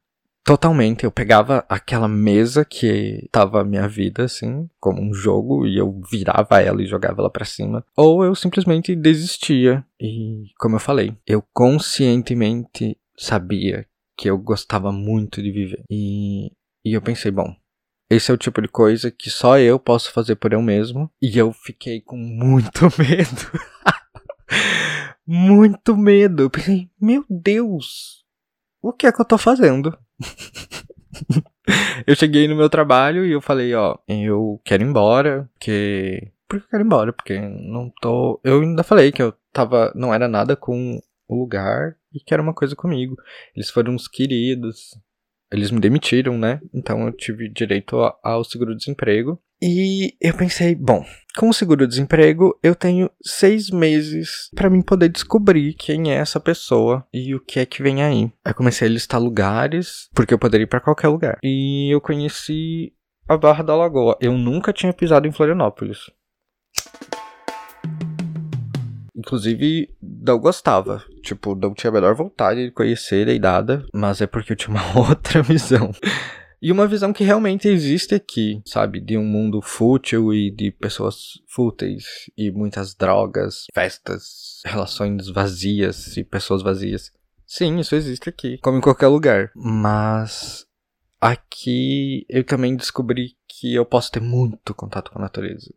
totalmente. 0.44 1.04
Eu 1.04 1.12
pegava 1.12 1.64
aquela 1.68 2.08
mesa 2.08 2.64
que 2.64 3.28
tava 3.30 3.60
a 3.60 3.64
minha 3.64 3.86
vida, 3.86 4.24
assim, 4.24 4.68
como 4.80 5.00
um 5.00 5.12
jogo, 5.12 5.66
e 5.66 5.76
eu 5.76 6.00
virava 6.10 6.60
ela 6.60 6.82
e 6.82 6.86
jogava 6.86 7.20
ela 7.20 7.30
para 7.30 7.44
cima. 7.44 7.84
Ou 7.96 8.24
eu 8.24 8.34
simplesmente 8.34 8.96
desistia. 8.96 9.84
E, 10.00 10.46
como 10.58 10.76
eu 10.76 10.80
falei, 10.80 11.16
eu 11.26 11.42
conscientemente 11.52 12.96
sabia 13.16 13.86
que 14.16 14.28
eu 14.28 14.38
gostava 14.38 14.90
muito 14.90 15.42
de 15.42 15.50
viver. 15.50 15.82
E, 15.90 16.50
e 16.84 16.94
eu 16.94 17.02
pensei, 17.02 17.30
bom, 17.30 17.54
esse 18.10 18.30
é 18.30 18.34
o 18.34 18.38
tipo 18.38 18.60
de 18.60 18.68
coisa 18.68 19.10
que 19.10 19.30
só 19.30 19.58
eu 19.58 19.78
posso 19.78 20.12
fazer 20.12 20.34
por 20.36 20.52
eu 20.52 20.60
mesmo. 20.60 21.10
E 21.22 21.38
eu 21.38 21.52
fiquei 21.52 22.00
com 22.00 22.16
muito 22.16 22.82
medo. 22.98 23.60
muito 25.24 25.96
medo. 25.96 26.42
Eu 26.42 26.50
pensei, 26.50 26.90
meu 27.00 27.24
Deus, 27.30 28.19
o 28.90 28.92
que 28.92 29.06
é 29.06 29.12
que 29.12 29.20
eu 29.20 29.24
tô 29.24 29.38
fazendo? 29.38 29.96
eu 32.06 32.14
cheguei 32.14 32.46
no 32.46 32.56
meu 32.56 32.68
trabalho 32.68 33.24
e 33.24 33.32
eu 33.32 33.40
falei, 33.40 33.74
ó, 33.74 33.96
eu 34.08 34.60
quero 34.64 34.82
ir 34.82 34.86
embora, 34.86 35.48
porque. 35.54 36.32
Por 36.48 36.58
que 36.58 36.66
eu 36.66 36.70
quero 36.70 36.82
ir 36.82 36.86
embora? 36.86 37.12
Porque 37.12 37.38
não 37.38 37.90
tô. 38.00 38.40
Eu 38.44 38.60
ainda 38.60 38.82
falei 38.82 39.12
que 39.12 39.22
eu 39.22 39.32
tava. 39.52 39.92
Não 39.94 40.12
era 40.12 40.28
nada 40.28 40.56
com 40.56 41.00
o 41.28 41.34
lugar 41.34 41.96
e 42.12 42.18
que 42.18 42.34
era 42.34 42.42
uma 42.42 42.54
coisa 42.54 42.74
comigo. 42.74 43.16
Eles 43.54 43.70
foram 43.70 43.94
uns 43.94 44.08
queridos. 44.08 44.98
Eles 45.52 45.70
me 45.70 45.80
demitiram, 45.80 46.36
né? 46.36 46.60
Então 46.74 47.06
eu 47.06 47.12
tive 47.12 47.48
direito 47.48 47.96
ao 48.22 48.44
seguro-desemprego. 48.44 49.40
E 49.62 50.16
eu 50.18 50.32
pensei, 50.34 50.74
bom, 50.74 51.04
com 51.36 51.50
o 51.50 51.52
seguro-desemprego 51.52 52.58
eu 52.62 52.74
tenho 52.74 53.10
seis 53.22 53.68
meses 53.68 54.48
para 54.54 54.70
mim 54.70 54.80
poder 54.80 55.10
descobrir 55.10 55.74
quem 55.74 56.10
é 56.10 56.14
essa 56.14 56.40
pessoa 56.40 57.06
e 57.12 57.34
o 57.34 57.40
que 57.40 57.60
é 57.60 57.66
que 57.66 57.82
vem 57.82 58.02
aí. 58.02 58.32
Aí 58.42 58.54
comecei 58.54 58.88
a 58.88 58.90
listar 58.90 59.20
lugares, 59.20 60.08
porque 60.14 60.32
eu 60.32 60.38
poderia 60.38 60.64
ir 60.64 60.66
para 60.66 60.80
qualquer 60.80 61.08
lugar. 61.08 61.38
E 61.44 61.92
eu 61.92 62.00
conheci 62.00 62.94
a 63.28 63.36
Barra 63.36 63.62
da 63.62 63.76
Lagoa. 63.76 64.16
Eu 64.18 64.32
nunca 64.32 64.72
tinha 64.72 64.94
pisado 64.94 65.28
em 65.28 65.32
Florianópolis. 65.32 66.10
Inclusive, 69.14 69.94
não 70.00 70.38
gostava. 70.38 71.04
Tipo, 71.22 71.54
não 71.54 71.74
tinha 71.74 71.90
a 71.90 71.92
menor 71.92 72.14
vontade 72.14 72.64
de 72.64 72.70
conhecer 72.70 73.28
a 73.28 73.34
idada, 73.34 73.84
mas 73.92 74.22
é 74.22 74.26
porque 74.26 74.52
eu 74.52 74.56
tinha 74.56 74.74
uma 74.74 74.96
outra 75.06 75.42
visão 75.42 75.92
e 76.62 76.70
uma 76.70 76.86
visão 76.86 77.12
que 77.12 77.24
realmente 77.24 77.68
existe 77.68 78.14
aqui, 78.14 78.60
sabe? 78.66 79.00
De 79.00 79.16
um 79.16 79.24
mundo 79.24 79.62
fútil 79.62 80.32
e 80.32 80.50
de 80.50 80.70
pessoas 80.70 81.40
fúteis 81.48 82.30
e 82.36 82.50
muitas 82.50 82.94
drogas, 82.94 83.64
festas, 83.74 84.60
relações 84.64 85.28
vazias 85.28 86.16
e 86.16 86.24
pessoas 86.24 86.62
vazias. 86.62 87.12
Sim, 87.46 87.78
isso 87.78 87.94
existe 87.94 88.28
aqui, 88.28 88.58
como 88.58 88.78
em 88.78 88.82
qualquer 88.82 89.08
lugar. 89.08 89.50
Mas 89.54 90.66
aqui 91.20 92.24
eu 92.28 92.44
também 92.44 92.76
descobri 92.76 93.36
que 93.48 93.74
eu 93.74 93.84
posso 93.84 94.10
ter 94.12 94.20
muito 94.20 94.74
contato 94.74 95.10
com 95.10 95.18
a 95.18 95.22
natureza. 95.22 95.72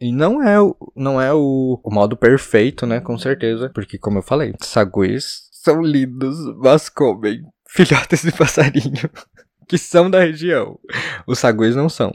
E 0.00 0.10
não 0.10 0.42
é, 0.42 0.60
o, 0.60 0.76
não 0.96 1.20
é 1.20 1.32
o, 1.32 1.80
o 1.80 1.94
modo 1.94 2.16
perfeito, 2.16 2.84
né? 2.86 3.00
Com 3.00 3.16
certeza. 3.16 3.70
Porque, 3.72 3.96
como 3.96 4.18
eu 4.18 4.22
falei, 4.22 4.52
saguês 4.60 5.48
são 5.52 5.80
lindos, 5.80 6.36
mas 6.58 6.88
comem 6.88 7.44
filhotes 7.70 8.22
de 8.22 8.32
passarinho. 8.32 9.08
Que 9.72 9.78
são 9.78 10.10
da 10.10 10.20
região. 10.20 10.78
Os 11.26 11.38
saguês 11.38 11.74
não 11.74 11.88
são. 11.88 12.12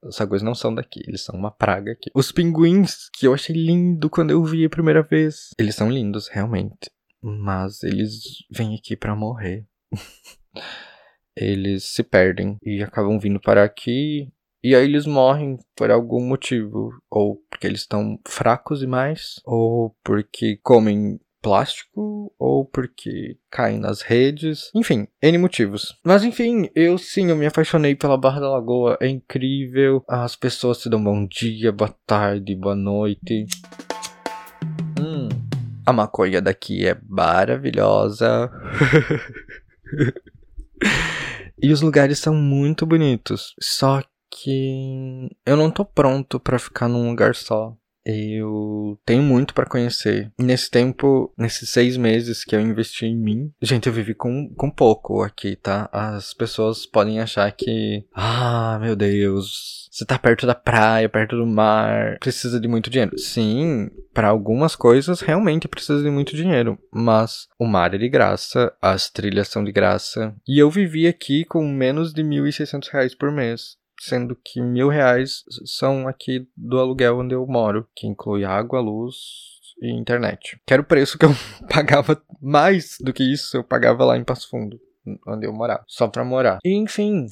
Os 0.00 0.14
saguês 0.14 0.42
não 0.42 0.54
são 0.54 0.72
daqui, 0.72 1.02
eles 1.08 1.24
são 1.24 1.34
uma 1.34 1.50
praga 1.50 1.90
aqui. 1.90 2.08
Os 2.14 2.30
pinguins, 2.30 3.08
que 3.12 3.26
eu 3.26 3.34
achei 3.34 3.56
lindo 3.56 4.08
quando 4.08 4.30
eu 4.30 4.44
vi 4.44 4.64
a 4.64 4.70
primeira 4.70 5.02
vez. 5.02 5.48
Eles 5.58 5.74
são 5.74 5.90
lindos, 5.90 6.28
realmente. 6.28 6.88
Mas 7.20 7.82
eles 7.82 8.22
vêm 8.48 8.76
aqui 8.76 8.96
para 8.96 9.16
morrer. 9.16 9.66
eles 11.34 11.82
se 11.82 12.04
perdem 12.04 12.58
e 12.62 12.80
acabam 12.80 13.18
vindo 13.18 13.40
para 13.40 13.64
aqui. 13.64 14.32
E 14.62 14.72
aí 14.72 14.84
eles 14.84 15.04
morrem 15.04 15.58
por 15.74 15.90
algum 15.90 16.24
motivo. 16.24 16.92
Ou 17.10 17.42
porque 17.50 17.66
eles 17.66 17.80
estão 17.80 18.20
fracos 18.24 18.78
demais. 18.78 19.40
Ou 19.44 19.96
porque 20.04 20.60
comem 20.62 21.18
plástico 21.44 22.34
ou 22.38 22.64
porque 22.64 23.36
cai 23.50 23.76
nas 23.76 24.00
redes. 24.00 24.70
Enfim, 24.74 25.06
N 25.20 25.36
motivos. 25.36 25.94
Mas 26.02 26.24
enfim, 26.24 26.70
eu 26.74 26.96
sim, 26.96 27.28
eu 27.28 27.36
me 27.36 27.44
apaixonei 27.44 27.94
pela 27.94 28.16
Barra 28.16 28.40
da 28.40 28.48
Lagoa. 28.48 28.96
É 28.98 29.06
incrível. 29.06 30.02
As 30.08 30.34
pessoas 30.34 30.78
te 30.78 30.88
dão 30.88 31.04
bom 31.04 31.26
dia, 31.26 31.70
boa 31.70 31.94
tarde, 32.06 32.56
boa 32.56 32.74
noite. 32.74 33.44
Hum, 34.98 35.28
a 35.84 35.92
maconha 35.92 36.40
daqui 36.40 36.86
é 36.86 36.96
maravilhosa. 37.06 38.50
e 41.62 41.70
os 41.70 41.82
lugares 41.82 42.18
são 42.18 42.34
muito 42.34 42.86
bonitos. 42.86 43.54
Só 43.60 44.02
que 44.30 45.28
eu 45.44 45.58
não 45.58 45.70
tô 45.70 45.84
pronto 45.84 46.40
para 46.40 46.58
ficar 46.58 46.88
num 46.88 47.10
lugar 47.10 47.34
só. 47.34 47.76
Eu 48.04 48.98
tenho 49.04 49.22
muito 49.22 49.54
para 49.54 49.68
conhecer. 49.68 50.30
Nesse 50.38 50.70
tempo, 50.70 51.32
nesses 51.38 51.70
seis 51.70 51.96
meses 51.96 52.44
que 52.44 52.54
eu 52.54 52.60
investi 52.60 53.06
em 53.06 53.16
mim, 53.16 53.52
gente, 53.62 53.86
eu 53.86 53.92
vivi 53.92 54.14
com, 54.14 54.52
com 54.54 54.70
pouco 54.70 55.22
aqui, 55.22 55.56
tá? 55.56 55.88
As 55.92 56.34
pessoas 56.34 56.86
podem 56.86 57.20
achar 57.20 57.50
que, 57.52 58.04
ah, 58.14 58.78
meu 58.80 58.94
Deus, 58.94 59.88
você 59.90 60.04
tá 60.04 60.18
perto 60.18 60.46
da 60.46 60.54
praia, 60.54 61.08
perto 61.08 61.36
do 61.36 61.46
mar, 61.46 62.18
precisa 62.18 62.60
de 62.60 62.68
muito 62.68 62.90
dinheiro. 62.90 63.18
Sim, 63.18 63.88
para 64.12 64.28
algumas 64.28 64.76
coisas 64.76 65.20
realmente 65.20 65.68
precisa 65.68 66.02
de 66.02 66.10
muito 66.10 66.36
dinheiro, 66.36 66.78
mas 66.92 67.46
o 67.58 67.66
mar 67.66 67.94
é 67.94 67.98
de 67.98 68.08
graça, 68.08 68.72
as 68.82 69.08
trilhas 69.08 69.48
são 69.48 69.64
de 69.64 69.72
graça. 69.72 70.34
E 70.46 70.58
eu 70.58 70.70
vivi 70.70 71.06
aqui 71.06 71.44
com 71.44 71.66
menos 71.66 72.12
de 72.12 72.22
1.600 72.22 72.88
reais 72.92 73.14
por 73.14 73.30
mês 73.30 73.76
sendo 74.04 74.36
que 74.36 74.60
mil 74.60 74.88
reais 74.88 75.44
são 75.64 76.06
aqui 76.06 76.48
do 76.56 76.78
aluguel 76.78 77.18
onde 77.18 77.34
eu 77.34 77.46
moro, 77.46 77.88
que 77.94 78.06
inclui 78.06 78.44
água, 78.44 78.80
luz 78.80 79.16
e 79.80 79.90
internet. 79.90 80.60
Que 80.66 80.74
era 80.74 80.82
o 80.82 80.86
preço 80.86 81.18
que 81.18 81.24
eu 81.24 81.30
pagava 81.68 82.20
mais 82.40 82.96
do 83.00 83.12
que 83.12 83.22
isso, 83.22 83.56
eu 83.56 83.64
pagava 83.64 84.04
lá 84.04 84.16
em 84.16 84.24
Passo 84.24 84.48
Fundo, 84.48 84.78
onde 85.26 85.46
eu 85.46 85.52
morava, 85.52 85.84
só 85.86 86.08
pra 86.08 86.24
morar. 86.24 86.58
E, 86.64 86.74
enfim, 86.74 87.26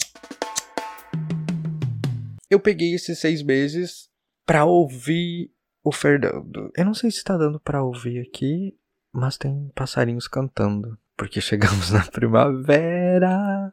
eu 2.50 2.58
peguei 2.58 2.94
esses 2.94 3.18
seis 3.18 3.42
meses 3.42 4.08
pra 4.46 4.64
ouvir 4.64 5.50
o 5.84 5.92
Fernando. 5.92 6.70
Eu 6.76 6.84
não 6.84 6.94
sei 6.94 7.10
se 7.10 7.24
tá 7.24 7.36
dando 7.36 7.60
pra 7.60 7.82
ouvir 7.82 8.20
aqui, 8.20 8.76
mas 9.12 9.36
tem 9.36 9.70
passarinhos 9.74 10.28
cantando 10.28 10.98
porque 11.16 11.40
chegamos 11.40 11.90
na 11.90 12.04
primavera 12.04 13.72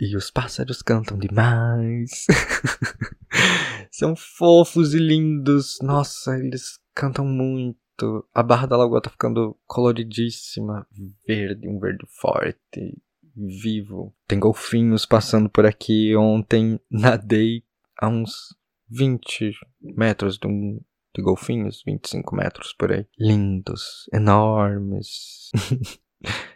e 0.00 0.16
os 0.16 0.30
pássaros 0.30 0.82
cantam 0.82 1.18
demais. 1.18 2.26
São 3.90 4.14
fofos 4.16 4.94
e 4.94 4.98
lindos. 4.98 5.78
Nossa, 5.82 6.36
eles 6.38 6.78
cantam 6.94 7.24
muito. 7.24 8.26
A 8.32 8.42
Barra 8.42 8.66
da 8.66 8.76
Lagoa 8.76 9.00
tá 9.00 9.10
ficando 9.10 9.56
coloridíssima, 9.66 10.86
verde, 11.26 11.68
um 11.68 11.78
verde 11.78 12.04
forte, 12.08 12.96
vivo. 13.34 14.14
Tem 14.26 14.38
golfinhos 14.38 15.04
passando 15.04 15.48
por 15.48 15.66
aqui. 15.66 16.14
Ontem 16.16 16.80
nadei 16.90 17.64
a 18.00 18.08
uns 18.08 18.56
20 18.88 19.52
metros 19.80 20.38
de 20.38 20.46
um 20.46 20.80
de 21.14 21.22
golfinhos, 21.22 21.82
25 21.84 22.36
metros 22.36 22.72
por 22.72 22.92
aí. 22.92 23.06
Lindos, 23.18 24.08
enormes. 24.12 25.50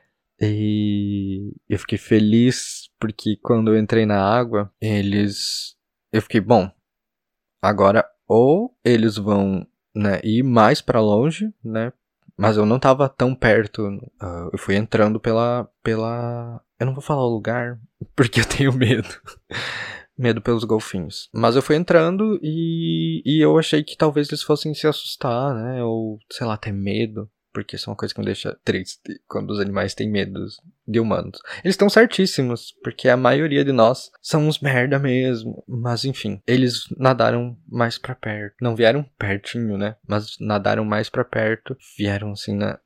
E 0.45 1.55
eu 1.69 1.79
fiquei 1.79 1.97
feliz 1.97 2.91
porque 2.99 3.37
quando 3.37 3.73
eu 3.73 3.79
entrei 3.79 4.05
na 4.05 4.21
água, 4.21 4.73
eles. 4.81 5.77
Eu 6.13 6.21
fiquei, 6.21 6.41
bom, 6.41 6.69
agora 7.63 8.05
ou 8.27 8.77
eles 8.85 9.17
vão 9.17 9.65
né, 9.95 10.21
ir 10.25 10.43
mais 10.43 10.81
para 10.81 11.01
longe, 11.01 11.53
né? 11.65 11.93
Mas 12.37 12.57
eu 12.57 12.67
não 12.67 12.81
tava 12.81 13.09
tão 13.09 13.37
perto. 13.37 13.87
Uh, 13.87 14.51
eu 14.53 14.59
fui 14.59 14.75
entrando 14.75 15.21
pela, 15.21 15.71
pela. 15.83 16.61
Eu 16.81 16.87
não 16.87 16.95
vou 16.95 17.03
falar 17.03 17.25
o 17.25 17.33
lugar 17.33 17.79
porque 18.17 18.41
eu 18.41 18.45
tenho 18.45 18.73
medo. 18.73 19.09
medo 20.19 20.41
pelos 20.41 20.65
golfinhos. 20.65 21.31
Mas 21.33 21.55
eu 21.55 21.63
fui 21.63 21.77
entrando 21.77 22.39
e, 22.43 23.23
e 23.25 23.41
eu 23.41 23.57
achei 23.59 23.85
que 23.85 23.97
talvez 23.97 24.29
eles 24.29 24.43
fossem 24.43 24.75
se 24.75 24.89
assustar, 24.89 25.55
né? 25.55 25.85
Ou, 25.85 26.19
sei 26.33 26.47
lá, 26.47 26.57
ter 26.57 26.73
medo 26.73 27.31
porque 27.52 27.76
isso 27.76 27.88
é 27.88 27.90
uma 27.90 27.97
coisa 27.97 28.14
que 28.14 28.21
me 28.21 28.26
deixa 28.26 28.59
triste 28.64 29.21
quando 29.28 29.50
os 29.50 29.61
animais 29.61 29.94
têm 29.94 30.11
medo 30.11 30.44
de 30.87 30.99
humanos. 30.99 31.38
Eles 31.62 31.75
estão 31.75 31.88
certíssimos, 31.88 32.73
porque 32.82 33.09
a 33.09 33.16
maioria 33.16 33.64
de 33.64 33.73
nós 33.73 34.11
são 34.21 34.49
uns 34.49 34.59
merda 34.61 34.99
mesmo. 34.99 35.62
Mas 35.68 36.04
enfim, 36.04 36.40
eles 36.47 36.85
nadaram 36.97 37.56
mais 37.68 37.99
para 37.99 38.14
perto. 38.14 38.56
Não 38.61 38.75
vieram 38.75 39.04
pertinho, 39.18 39.76
né? 39.76 39.97
Mas 40.06 40.37
nadaram 40.40 40.85
mais 40.85 41.09
para 41.09 41.25
perto. 41.25 41.76
Vieram 41.97 42.32
assim 42.32 42.56
na. 42.56 42.78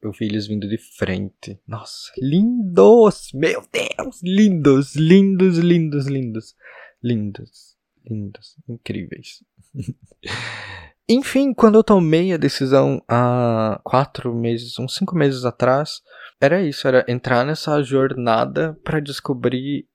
Eu 0.00 0.12
vi 0.12 0.26
eles 0.26 0.46
vindo 0.46 0.68
de 0.68 0.78
frente. 0.78 1.60
Nossa, 1.66 2.12
lindos! 2.18 3.30
Meu 3.34 3.66
Deus! 3.72 4.20
Lindos, 4.22 4.94
lindos, 4.94 5.58
lindos, 5.58 6.06
lindos. 6.06 6.56
Lindos, 7.02 7.76
lindos, 8.04 8.56
incríveis. 8.68 9.44
Enfim, 11.08 11.54
quando 11.54 11.78
eu 11.78 11.82
tomei 11.82 12.34
a 12.34 12.36
decisão 12.36 13.02
há 13.08 13.80
quatro 13.82 14.34
meses, 14.34 14.78
uns 14.78 14.94
cinco 14.94 15.16
meses 15.16 15.46
atrás, 15.46 16.02
era 16.38 16.62
isso, 16.62 16.86
era 16.86 17.04
entrar 17.08 17.46
nessa 17.46 17.82
jornada 17.82 18.78
para 18.84 19.00
descobrir 19.00 19.88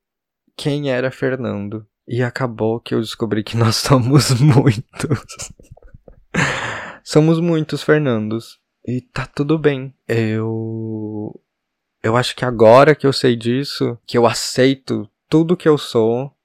quem 0.57 0.89
era 0.89 1.11
Fernando. 1.11 1.87
E 2.07 2.23
acabou 2.23 2.79
que 2.79 2.95
eu 2.95 2.99
descobri 2.99 3.43
que 3.43 3.55
nós 3.57 3.75
somos 3.75 4.31
muitos. 4.39 5.19
somos 7.03 7.39
muitos 7.39 7.83
Fernandos. 7.83 8.59
E 8.85 8.99
tá 8.99 9.27
tudo 9.27 9.57
bem. 9.57 9.95
Eu. 10.07 11.39
Eu 12.01 12.17
acho 12.17 12.35
que 12.35 12.43
agora 12.43 12.95
que 12.95 13.07
eu 13.07 13.13
sei 13.13 13.35
disso, 13.35 13.97
que 14.05 14.17
eu 14.17 14.25
aceito 14.25 15.09
tudo 15.29 15.55
que 15.55 15.69
eu 15.69 15.77
sou, 15.77 16.35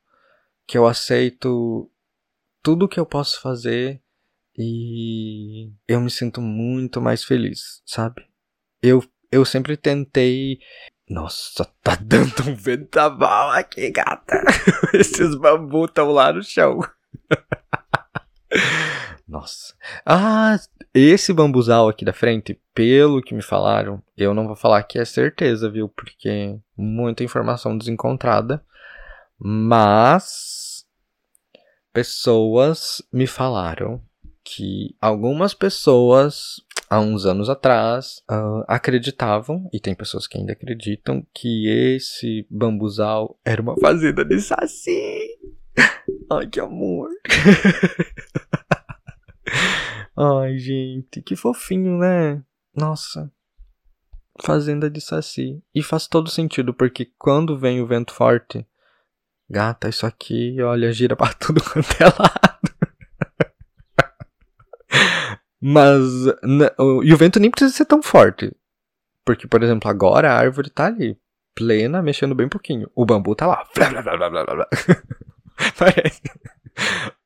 que 0.66 0.78
eu 0.78 0.86
aceito 0.86 1.90
tudo 2.62 2.86
que 2.86 3.00
eu 3.00 3.04
posso 3.04 3.40
fazer, 3.40 4.00
e 4.58 5.72
eu 5.86 6.00
me 6.00 6.10
sinto 6.10 6.40
muito 6.40 7.00
mais 7.00 7.22
feliz, 7.22 7.80
sabe? 7.86 8.26
Eu, 8.82 9.04
eu 9.30 9.44
sempre 9.44 9.76
tentei. 9.76 10.58
Nossa, 11.08 11.64
tá 11.80 11.96
dando 12.00 12.50
um 12.50 12.56
ventaval 12.56 13.50
aqui, 13.52 13.88
gata. 13.90 14.42
Esses 14.92 15.36
bambus 15.36 15.88
estão 15.88 16.10
lá 16.10 16.32
no 16.32 16.42
chão. 16.42 16.80
Nossa. 19.28 19.74
Ah, 20.04 20.56
esse 20.94 21.34
bambuzal 21.34 21.88
aqui 21.88 22.04
da 22.04 22.14
frente, 22.14 22.58
pelo 22.74 23.22
que 23.22 23.34
me 23.34 23.42
falaram, 23.42 24.02
eu 24.16 24.32
não 24.32 24.46
vou 24.46 24.56
falar 24.56 24.82
que 24.82 24.98
é 24.98 25.04
certeza, 25.04 25.70
viu? 25.70 25.86
Porque 25.88 26.58
muita 26.76 27.22
informação 27.22 27.76
desencontrada. 27.76 28.64
Mas 29.38 30.86
pessoas 31.92 33.02
me 33.12 33.26
falaram 33.26 34.02
que 34.50 34.96
algumas 34.98 35.52
pessoas 35.52 36.62
há 36.88 36.98
uns 37.00 37.26
anos 37.26 37.50
atrás 37.50 38.22
uh, 38.30 38.64
acreditavam, 38.66 39.68
e 39.74 39.78
tem 39.78 39.94
pessoas 39.94 40.26
que 40.26 40.38
ainda 40.38 40.54
acreditam, 40.54 41.22
que 41.34 41.68
esse 41.68 42.46
bambuzal 42.48 43.38
era 43.44 43.60
uma 43.60 43.78
fazenda 43.78 44.24
de 44.24 44.40
saci. 44.40 45.36
Ai, 46.32 46.46
que 46.46 46.60
amor. 46.60 47.10
Ai, 50.16 50.56
gente, 50.56 51.20
que 51.20 51.36
fofinho, 51.36 51.98
né? 51.98 52.42
Nossa. 52.74 53.30
Fazenda 54.40 54.88
de 54.88 55.00
saci. 55.00 55.62
E 55.74 55.82
faz 55.82 56.06
todo 56.06 56.30
sentido, 56.30 56.72
porque 56.72 57.12
quando 57.18 57.58
vem 57.58 57.82
o 57.82 57.86
vento 57.86 58.14
forte, 58.14 58.66
gata, 59.48 59.90
isso 59.90 60.06
aqui, 60.06 60.60
olha, 60.62 60.90
gira 60.90 61.14
pra 61.14 61.32
tudo 61.34 61.62
quanto 61.62 61.92
é 62.00 62.04
lado. 62.04 62.47
Mas. 65.60 66.02
e 67.04 67.12
o 67.12 67.16
vento 67.16 67.40
nem 67.40 67.50
precisa 67.50 67.74
ser 67.74 67.84
tão 67.84 68.02
forte. 68.02 68.52
Porque, 69.24 69.46
por 69.46 69.62
exemplo, 69.62 69.90
agora 69.90 70.32
a 70.32 70.38
árvore 70.38 70.70
tá 70.70 70.86
ali, 70.86 71.18
plena, 71.54 72.00
mexendo 72.00 72.34
bem 72.34 72.48
pouquinho. 72.48 72.90
O 72.94 73.04
bambu 73.04 73.34
tá 73.34 73.46
lá. 73.46 73.66
Blá, 73.74 74.02
blá, 74.02 74.16
blá, 74.16 74.30
blá, 74.30 74.44
blá. 74.44 74.68
Parece. 75.76 76.22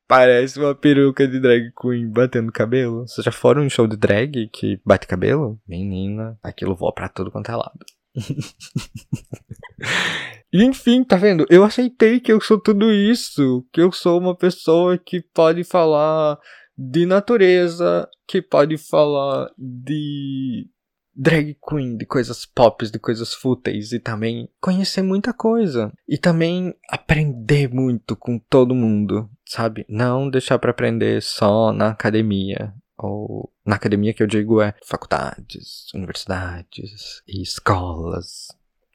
Parece 0.08 0.58
uma 0.58 0.74
peruca 0.74 1.26
de 1.26 1.40
drag 1.40 1.72
queen 1.80 2.10
batendo 2.10 2.52
cabelo. 2.52 3.06
Vocês 3.06 3.24
já 3.24 3.32
foram 3.32 3.64
em 3.64 3.70
show 3.70 3.86
de 3.86 3.96
drag 3.96 4.48
que 4.48 4.80
bate 4.84 5.06
cabelo? 5.06 5.58
Menina, 5.66 6.38
aquilo 6.42 6.74
voa 6.74 6.92
pra 6.92 7.08
tudo 7.08 7.30
quanto 7.30 7.50
é 7.50 7.56
lado. 7.56 7.78
enfim, 10.52 11.02
tá 11.02 11.16
vendo? 11.16 11.46
Eu 11.48 11.64
aceitei 11.64 12.20
que 12.20 12.30
eu 12.30 12.40
sou 12.40 12.60
tudo 12.60 12.92
isso. 12.92 13.66
Que 13.72 13.80
eu 13.80 13.90
sou 13.90 14.18
uma 14.18 14.36
pessoa 14.36 14.98
que 14.98 15.22
pode 15.34 15.64
falar 15.64 16.38
de 16.76 17.06
natureza, 17.06 18.08
que 18.26 18.40
pode 18.40 18.76
falar 18.78 19.50
de 19.58 20.68
drag 21.14 21.56
queen, 21.68 21.96
de 21.96 22.06
coisas 22.06 22.46
pop, 22.46 22.90
de 22.90 22.98
coisas 22.98 23.34
fúteis 23.34 23.92
e 23.92 23.98
também 23.98 24.48
conhecer 24.60 25.02
muita 25.02 25.32
coisa 25.32 25.92
e 26.08 26.16
também 26.16 26.74
aprender 26.88 27.68
muito 27.68 28.16
com 28.16 28.38
todo 28.38 28.74
mundo, 28.74 29.28
sabe? 29.44 29.84
Não 29.88 30.30
deixar 30.30 30.58
para 30.58 30.70
aprender 30.70 31.22
só 31.22 31.72
na 31.72 31.88
academia 31.90 32.72
ou 32.96 33.52
na 33.64 33.76
academia 33.76 34.14
que 34.14 34.22
eu 34.22 34.26
digo 34.26 34.60
é 34.60 34.74
faculdades, 34.84 35.92
universidades 35.94 37.22
e 37.26 37.42
escolas. 37.42 38.48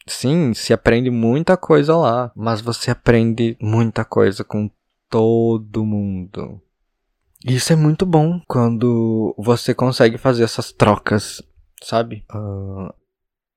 Sim, 0.08 0.54
se 0.54 0.72
aprende 0.72 1.10
muita 1.10 1.58
coisa 1.58 1.96
lá, 1.96 2.32
mas 2.36 2.62
você 2.62 2.92
aprende 2.92 3.58
muita 3.62 4.06
coisa 4.06 4.44
com 4.44 4.70
todo 5.10 5.86
mundo. 5.86 6.62
Isso 7.45 7.71
é 7.71 7.76
muito 7.76 8.06
bom 8.06 8.41
quando 8.47 9.36
você 9.38 9.73
consegue 9.73 10.17
fazer 10.17 10.43
essas 10.43 10.71
trocas, 10.71 11.41
sabe? 11.84 12.26
Uh, 12.34 12.91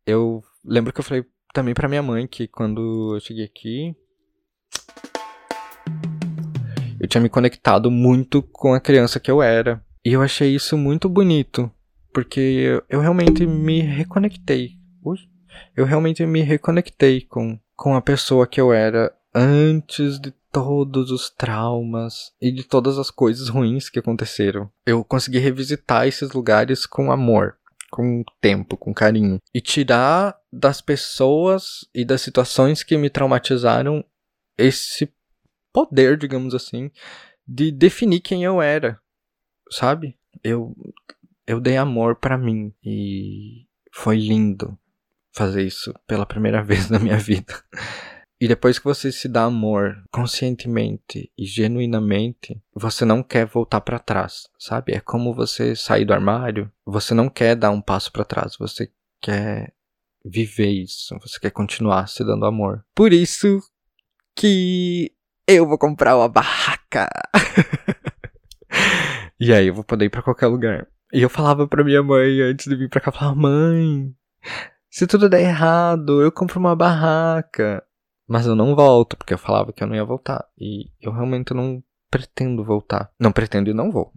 eu 0.06 0.42
lembro 0.64 0.92
que 0.92 1.00
eu 1.00 1.04
falei 1.04 1.24
também 1.54 1.72
para 1.72 1.88
minha 1.88 2.02
mãe 2.02 2.26
que 2.26 2.46
quando 2.46 3.14
eu 3.14 3.20
cheguei 3.20 3.44
aqui, 3.44 3.96
eu 7.00 7.08
tinha 7.08 7.22
me 7.22 7.30
conectado 7.30 7.90
muito 7.90 8.42
com 8.42 8.74
a 8.74 8.80
criança 8.80 9.18
que 9.18 9.30
eu 9.30 9.42
era. 9.42 9.82
E 10.04 10.12
eu 10.12 10.20
achei 10.20 10.54
isso 10.54 10.76
muito 10.76 11.08
bonito, 11.08 11.70
porque 12.12 12.82
eu 12.88 13.00
realmente 13.00 13.46
me 13.46 13.80
reconectei. 13.80 14.72
Ui, 15.02 15.18
eu 15.74 15.86
realmente 15.86 16.24
me 16.26 16.42
reconectei 16.42 17.22
com, 17.22 17.58
com 17.74 17.94
a 17.94 18.02
pessoa 18.02 18.46
que 18.46 18.60
eu 18.60 18.72
era 18.72 19.10
antes 19.34 20.18
de 20.20 20.32
todos 20.52 21.10
os 21.10 21.30
traumas 21.30 22.32
e 22.40 22.50
de 22.50 22.64
todas 22.64 22.98
as 22.98 23.10
coisas 23.10 23.48
ruins 23.48 23.88
que 23.88 23.98
aconteceram. 23.98 24.70
Eu 24.84 25.04
consegui 25.04 25.38
revisitar 25.38 26.06
esses 26.06 26.32
lugares 26.32 26.86
com 26.86 27.12
amor, 27.12 27.56
com 27.90 28.22
tempo, 28.40 28.76
com 28.76 28.92
carinho 28.92 29.38
e 29.54 29.60
tirar 29.60 30.36
das 30.52 30.80
pessoas 30.80 31.88
e 31.94 32.04
das 32.04 32.20
situações 32.20 32.82
que 32.82 32.96
me 32.96 33.10
traumatizaram 33.10 34.04
esse 34.58 35.12
poder, 35.72 36.16
digamos 36.16 36.54
assim, 36.54 36.90
de 37.46 37.70
definir 37.70 38.20
quem 38.20 38.44
eu 38.44 38.60
era, 38.60 39.00
sabe? 39.70 40.16
Eu 40.42 40.74
eu 41.46 41.60
dei 41.60 41.76
amor 41.76 42.16
para 42.16 42.38
mim 42.38 42.72
e 42.84 43.66
foi 43.92 44.16
lindo 44.16 44.78
fazer 45.32 45.64
isso 45.64 45.92
pela 46.06 46.24
primeira 46.24 46.62
vez 46.64 46.88
na 46.88 46.98
minha 46.98 47.18
vida. 47.18 47.54
E 48.40 48.48
depois 48.48 48.78
que 48.78 48.86
você 48.86 49.12
se 49.12 49.28
dá 49.28 49.44
amor 49.44 50.02
conscientemente 50.10 51.30
e 51.36 51.44
genuinamente, 51.44 52.58
você 52.74 53.04
não 53.04 53.22
quer 53.22 53.44
voltar 53.44 53.82
para 53.82 53.98
trás, 53.98 54.48
sabe? 54.58 54.94
É 54.94 55.00
como 55.00 55.34
você 55.34 55.76
sair 55.76 56.06
do 56.06 56.14
armário, 56.14 56.72
você 56.86 57.12
não 57.12 57.28
quer 57.28 57.54
dar 57.54 57.70
um 57.70 57.82
passo 57.82 58.10
para 58.10 58.24
trás, 58.24 58.56
você 58.58 58.90
quer 59.20 59.74
viver 60.24 60.70
isso, 60.70 61.18
você 61.20 61.38
quer 61.38 61.50
continuar 61.50 62.06
se 62.06 62.24
dando 62.24 62.46
amor. 62.46 62.82
Por 62.94 63.12
isso 63.12 63.60
que 64.34 65.12
eu 65.46 65.68
vou 65.68 65.76
comprar 65.76 66.16
uma 66.16 66.28
barraca. 66.28 67.10
e 69.38 69.52
aí 69.52 69.66
eu 69.66 69.74
vou 69.74 69.84
poder 69.84 70.06
ir 70.06 70.10
para 70.10 70.22
qualquer 70.22 70.46
lugar. 70.46 70.88
E 71.12 71.20
eu 71.20 71.28
falava 71.28 71.68
pra 71.68 71.84
minha 71.84 72.02
mãe 72.02 72.40
antes 72.40 72.66
de 72.66 72.74
vir 72.74 72.88
pra 72.88 73.02
cá, 73.02 73.12
falava, 73.12 73.36
mãe, 73.36 74.14
se 74.88 75.06
tudo 75.06 75.28
der 75.28 75.42
errado, 75.42 76.22
eu 76.22 76.32
compro 76.32 76.58
uma 76.58 76.74
barraca. 76.74 77.84
Mas 78.30 78.46
eu 78.46 78.54
não 78.54 78.76
volto, 78.76 79.16
porque 79.16 79.34
eu 79.34 79.38
falava 79.38 79.72
que 79.72 79.82
eu 79.82 79.88
não 79.88 79.96
ia 79.96 80.04
voltar. 80.04 80.46
E 80.56 80.88
eu 81.00 81.10
realmente 81.10 81.52
não 81.52 81.82
pretendo 82.08 82.62
voltar. 82.62 83.10
Não 83.18 83.32
pretendo 83.32 83.68
e 83.68 83.74
não 83.74 83.90
vou. 83.90 84.12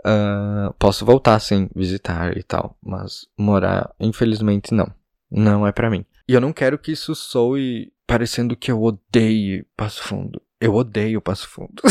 uh, 0.00 0.72
posso 0.80 1.04
voltar, 1.04 1.38
sim, 1.38 1.68
visitar 1.76 2.34
e 2.34 2.42
tal. 2.42 2.78
Mas 2.82 3.26
morar, 3.36 3.94
infelizmente, 4.00 4.72
não. 4.72 4.90
Não 5.30 5.66
é 5.66 5.72
para 5.72 5.90
mim. 5.90 6.06
E 6.26 6.32
eu 6.32 6.40
não 6.40 6.50
quero 6.50 6.78
que 6.78 6.92
isso 6.92 7.14
soe 7.14 7.92
parecendo 8.06 8.56
que 8.56 8.72
eu 8.72 8.82
odeio 8.82 9.66
Passo 9.76 10.02
Fundo. 10.02 10.40
Eu 10.58 10.74
odeio 10.74 11.20
Passo 11.20 11.46
Fundo. 11.46 11.82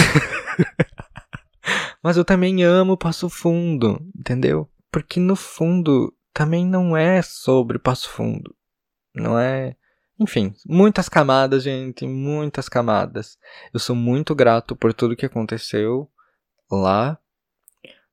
Mas 2.01 2.17
eu 2.17 2.25
também 2.25 2.63
amo 2.63 2.97
Passo 2.97 3.29
Fundo, 3.29 4.01
entendeu? 4.17 4.67
Porque 4.91 5.19
no 5.19 5.35
fundo 5.35 6.11
também 6.33 6.65
não 6.65 6.97
é 6.97 7.21
sobre 7.21 7.77
Passo 7.77 8.09
Fundo. 8.09 8.55
Não 9.13 9.37
é. 9.37 9.75
Enfim, 10.19 10.53
muitas 10.67 11.07
camadas, 11.07 11.63
gente, 11.63 12.05
muitas 12.05 12.67
camadas. 12.67 13.37
Eu 13.73 13.79
sou 13.79 13.95
muito 13.95 14.35
grato 14.35 14.75
por 14.75 14.93
tudo 14.93 15.15
que 15.15 15.25
aconteceu 15.25 16.09
lá. 16.69 17.17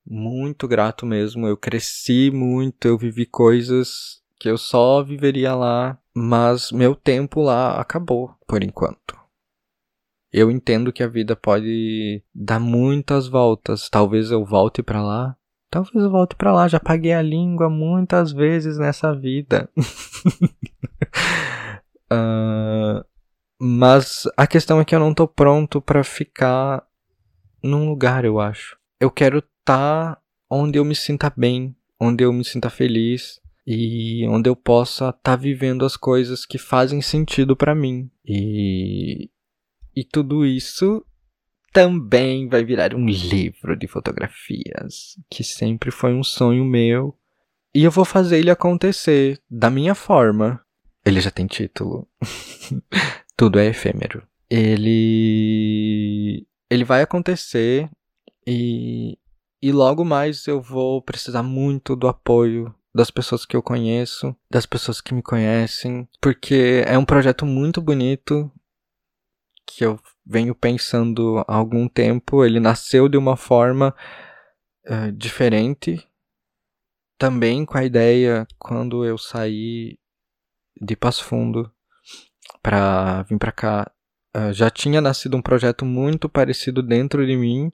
Muito 0.05 0.69
grato 0.69 1.05
mesmo. 1.05 1.49
Eu 1.49 1.57
cresci 1.57 2.31
muito, 2.31 2.87
eu 2.87 2.97
vivi 2.97 3.27
coisas 3.27 4.23
que 4.39 4.49
eu 4.49 4.57
só 4.57 5.03
viveria 5.03 5.55
lá, 5.55 5.99
mas 6.15 6.71
meu 6.71 6.95
tempo 6.95 7.41
lá 7.41 7.81
acabou 7.81 8.35
por 8.47 8.63
enquanto. 8.63 9.19
Eu 10.33 10.51
entendo 10.51 10.93
que 10.93 11.03
a 11.03 11.09
vida 11.09 11.35
pode 11.35 12.23
dar 12.35 12.61
muitas 12.61 13.27
voltas. 13.27 13.89
Talvez 13.89 14.31
eu 14.31 14.45
volte 14.45 14.83
para 14.83 15.03
lá, 15.03 15.37
Talvez 15.69 16.05
eu 16.05 16.11
volte 16.11 16.37
para 16.37 16.53
lá, 16.53 16.69
já 16.69 16.79
paguei 16.79 17.13
a 17.13 17.21
língua 17.21 17.69
muitas 17.69 18.33
vezes 18.33 18.79
nessa 18.79 19.13
vida. 19.15 19.69
uh, 22.13 23.05
mas 23.61 24.25
a 24.37 24.47
questão 24.47 24.81
é 24.81 24.85
que 24.85 24.95
eu 24.95 25.01
não 25.01 25.15
tô 25.15 25.27
pronto 25.27 25.81
para 25.81 26.05
ficar 26.05 26.87
num 27.63 27.89
lugar, 27.89 28.25
eu 28.25 28.39
acho. 28.41 28.77
Eu 29.01 29.11
quero 29.11 29.39
estar 29.39 30.15
tá 30.15 30.23
onde 30.51 30.79
eu 30.79 30.85
me 30.85 30.95
sinta 30.95 31.33
bem, 31.37 31.75
onde 32.01 32.25
eu 32.25 32.33
me 32.33 32.45
sinta 32.45 32.71
feliz 32.71 33.41
e 33.67 34.27
onde 34.29 34.49
eu 34.49 34.55
possa 34.55 35.09
estar 35.09 35.21
tá 35.23 35.37
vivendo 35.37 35.85
as 35.85 35.97
coisas 35.97 36.47
que 36.47 36.59
fazem 36.59 37.03
sentido 37.03 37.57
para 37.57 37.75
mim. 37.75 38.11
E 38.25 39.31
e 39.97 40.05
tudo 40.05 40.45
isso 40.45 41.03
também 41.73 42.49
vai 42.49 42.63
virar 42.63 42.95
um 42.95 43.07
livro 43.07 43.75
de 43.75 43.87
fotografias, 43.87 45.17
que 45.31 45.43
sempre 45.43 45.91
foi 45.91 46.13
um 46.13 46.23
sonho 46.23 46.65
meu. 46.65 47.19
E 47.75 47.83
eu 47.83 47.91
vou 47.91 48.05
fazer 48.05 48.39
ele 48.39 48.51
acontecer 48.51 49.41
da 49.51 49.71
minha 49.71 49.95
forma. 49.95 50.63
Ele 51.07 51.21
já 51.21 51.31
tem 51.31 51.47
título. 51.47 52.09
Tudo 53.37 53.61
é 53.61 53.67
efêmero. 53.67 54.27
Ele 54.51 56.45
ele 56.69 56.85
vai 56.85 57.03
acontecer 57.03 57.89
e 58.45 59.17
e 59.63 59.71
logo 59.71 60.05
mais 60.05 60.47
eu 60.49 60.61
vou 60.61 61.01
precisar 61.01 61.45
muito 61.45 61.95
do 61.95 62.09
apoio 62.09 62.75
das 62.93 63.11
pessoas 63.11 63.47
que 63.47 63.55
eu 63.55 63.63
conheço, 63.63 64.35
das 64.51 64.67
pessoas 64.67 65.01
que 65.01 65.15
me 65.15 65.23
conhecem, 65.23 66.09
porque 66.21 66.83
é 66.87 66.99
um 66.99 67.05
projeto 67.05 67.47
muito 67.47 67.81
bonito 67.81 68.51
que 69.67 69.85
eu 69.85 70.01
venho 70.25 70.55
pensando 70.55 71.39
há 71.47 71.55
algum 71.55 71.89
tempo. 71.89 72.45
Ele 72.45 72.59
nasceu 72.59 73.09
de 73.09 73.17
uma 73.17 73.37
forma 73.37 73.95
uh, 74.89 75.13
diferente. 75.13 76.05
Também 77.19 77.65
com 77.65 77.79
a 77.79 77.85
ideia, 77.85 78.47
quando 78.59 79.05
eu 79.05 79.17
saí 79.19 79.99
de 80.81 80.97
Passo 80.97 81.25
Fundo 81.25 81.71
para 82.63 83.23
vir 83.23 83.39
para 83.39 83.53
cá, 83.53 83.91
uh, 84.37 84.53
já 84.53 84.71
tinha 84.71 85.01
nascido 85.01 85.37
um 85.37 85.43
projeto 85.43 85.85
muito 85.85 86.29
parecido 86.29 86.83
dentro 86.83 87.27
de 87.27 87.37
mim. 87.37 87.73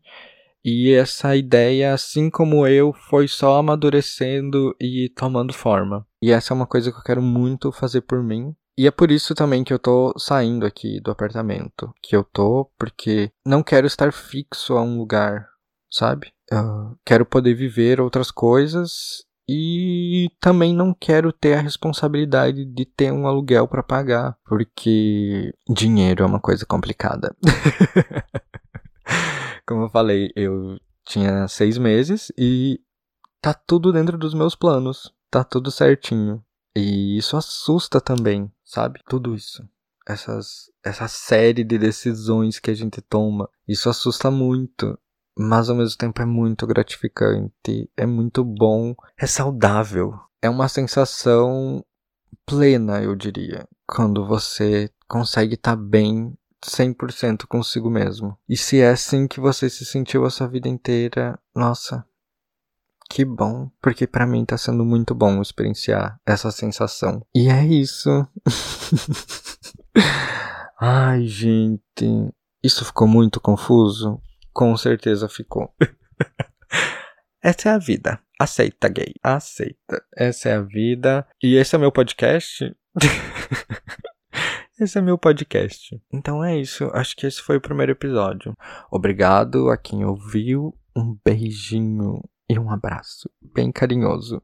E 0.65 0.93
essa 0.93 1.35
ideia, 1.35 1.93
assim 1.93 2.31
como 2.31 2.67
eu, 2.67 2.93
foi 2.93 3.27
só 3.27 3.57
amadurecendo 3.57 4.77
e 4.81 5.11
tomando 5.17 5.53
forma. 5.53 6.07
E 6.23 6.31
essa 6.31 6.53
é 6.53 6.55
uma 6.55 6.67
coisa 6.67 6.93
que 6.93 6.99
eu 6.99 7.03
quero 7.03 7.23
muito 7.23 7.73
fazer 7.73 8.03
por 8.03 8.23
mim. 8.23 8.55
E 8.79 8.87
é 8.87 8.91
por 8.91 9.11
isso 9.11 9.35
também 9.35 9.65
que 9.65 9.73
eu 9.73 9.79
tô 9.79 10.15
saindo 10.17 10.65
aqui 10.65 11.01
do 11.01 11.11
apartamento. 11.11 11.93
Que 12.01 12.15
eu 12.15 12.23
tô 12.23 12.71
porque 12.79 13.31
não 13.45 13.63
quero 13.63 13.87
estar 13.87 14.13
fixo 14.13 14.75
a 14.75 14.83
um 14.83 14.99
lugar, 14.99 15.49
sabe? 15.91 16.33
Uh, 16.53 16.97
quero 17.05 17.27
poder 17.27 17.55
viver 17.55 18.01
outras 18.01 18.31
coisas 18.31 19.25
e 19.49 20.31
também 20.41 20.75
não 20.75 20.95
quero 20.95 21.33
ter 21.33 21.55
a 21.55 21.61
responsabilidade 21.61 22.65
de 22.65 22.85
ter 22.85 23.13
um 23.13 23.27
aluguel 23.27 23.67
para 23.67 23.83
pagar, 23.83 24.37
porque 24.45 25.53
dinheiro 25.69 26.23
é 26.23 26.27
uma 26.27 26.41
coisa 26.41 26.65
complicada. 26.65 27.35
Como 29.67 29.83
eu 29.83 29.91
falei, 29.91 30.31
eu 30.37 30.79
tinha 31.05 31.49
seis 31.49 31.79
meses 31.79 32.33
e 32.39 32.81
tá 33.41 33.53
tudo 33.53 33.93
dentro 33.93 34.17
dos 34.17 34.35
meus 34.35 34.55
planos, 34.55 35.13
tá 35.31 35.43
tudo 35.43 35.71
certinho. 35.71 36.43
E 36.75 37.19
isso 37.19 37.37
assusta 37.37 38.01
também, 38.01 38.51
sabe? 38.65 39.01
Tudo 39.09 39.35
isso. 39.35 39.63
Essas, 40.07 40.71
essa 40.85 41.07
série 41.07 41.63
de 41.63 41.79
decisões 41.79 42.59
que 42.59 42.71
a 42.71 42.75
gente 42.75 43.01
toma. 43.03 43.49
Isso 43.69 43.91
assusta 43.91 44.31
muito. 44.31 44.99
Mas 45.37 45.71
ao 45.71 45.77
mesmo 45.77 45.97
tempo 45.97 46.21
é 46.21 46.27
muito 46.27 46.67
gratificante. 46.67 47.91
É 47.97 48.07
muito 48.07 48.45
bom. 48.45 48.95
É 49.17 49.27
saudável. 49.27 50.19
É 50.41 50.49
uma 50.49 50.69
sensação 50.69 51.85
plena, 52.47 53.03
eu 53.03 53.15
diria. 53.15 53.67
Quando 53.87 54.27
você 54.27 54.91
consegue 55.09 55.55
estar 55.55 55.77
tá 55.77 55.83
bem 55.83 56.37
100% 56.65 57.47
consigo 57.47 57.91
mesmo. 57.91 58.37
E 58.49 58.57
se 58.57 58.81
é 58.81 58.91
assim 58.91 59.27
que 59.27 59.41
você 59.41 59.69
se 59.69 59.85
sentiu 59.85 60.25
a 60.25 60.31
sua 60.31 60.47
vida 60.47 60.69
inteira, 60.69 61.39
nossa, 61.55 62.05
que 63.11 63.25
bom, 63.25 63.71
porque 63.81 64.07
para 64.07 64.27
mim 64.27 64.45
tá 64.45 64.57
sendo 64.57 64.85
muito 64.85 65.15
bom 65.15 65.43
experienciar 65.43 66.19
essa 66.25 66.51
sensação. 66.51 67.25
E 67.35 67.49
é 67.49 67.67
isso. 67.67 68.27
Ai, 70.81 71.27
gente, 71.27 72.33
isso 72.63 72.85
ficou 72.85 73.07
muito 73.07 73.41
confuso. 73.41 74.21
Com 74.53 74.77
certeza 74.77 75.29
ficou. 75.29 75.75
Essa 77.43 77.71
é 77.71 77.73
a 77.73 77.79
vida. 77.79 78.21
Aceita, 78.39 78.89
gay. 78.89 79.15
Aceita. 79.23 80.03
Essa 80.17 80.51
é 80.51 80.55
a 80.55 80.63
vida. 80.63 81.27
E 81.43 81.57
esse 81.57 81.75
é 81.75 81.79
meu 81.79 81.91
podcast. 81.91 82.75
esse 84.79 84.99
é 84.99 85.01
meu 85.01 85.19
podcast. 85.19 86.01
Então 86.13 86.45
é 86.45 86.57
isso. 86.57 86.91
Acho 86.93 87.17
que 87.17 87.27
esse 87.27 87.41
foi 87.41 87.57
o 87.57 87.61
primeiro 87.61 87.93
episódio. 87.93 88.57
Obrigado 88.91 89.71
a 89.71 89.77
quem 89.77 90.05
ouviu. 90.05 90.73
Um 90.95 91.19
beijinho 91.25 92.23
e 92.49 92.59
um 92.59 92.71
abraço 92.71 93.31
bem 93.41 93.73
carinhoso. 93.73 94.43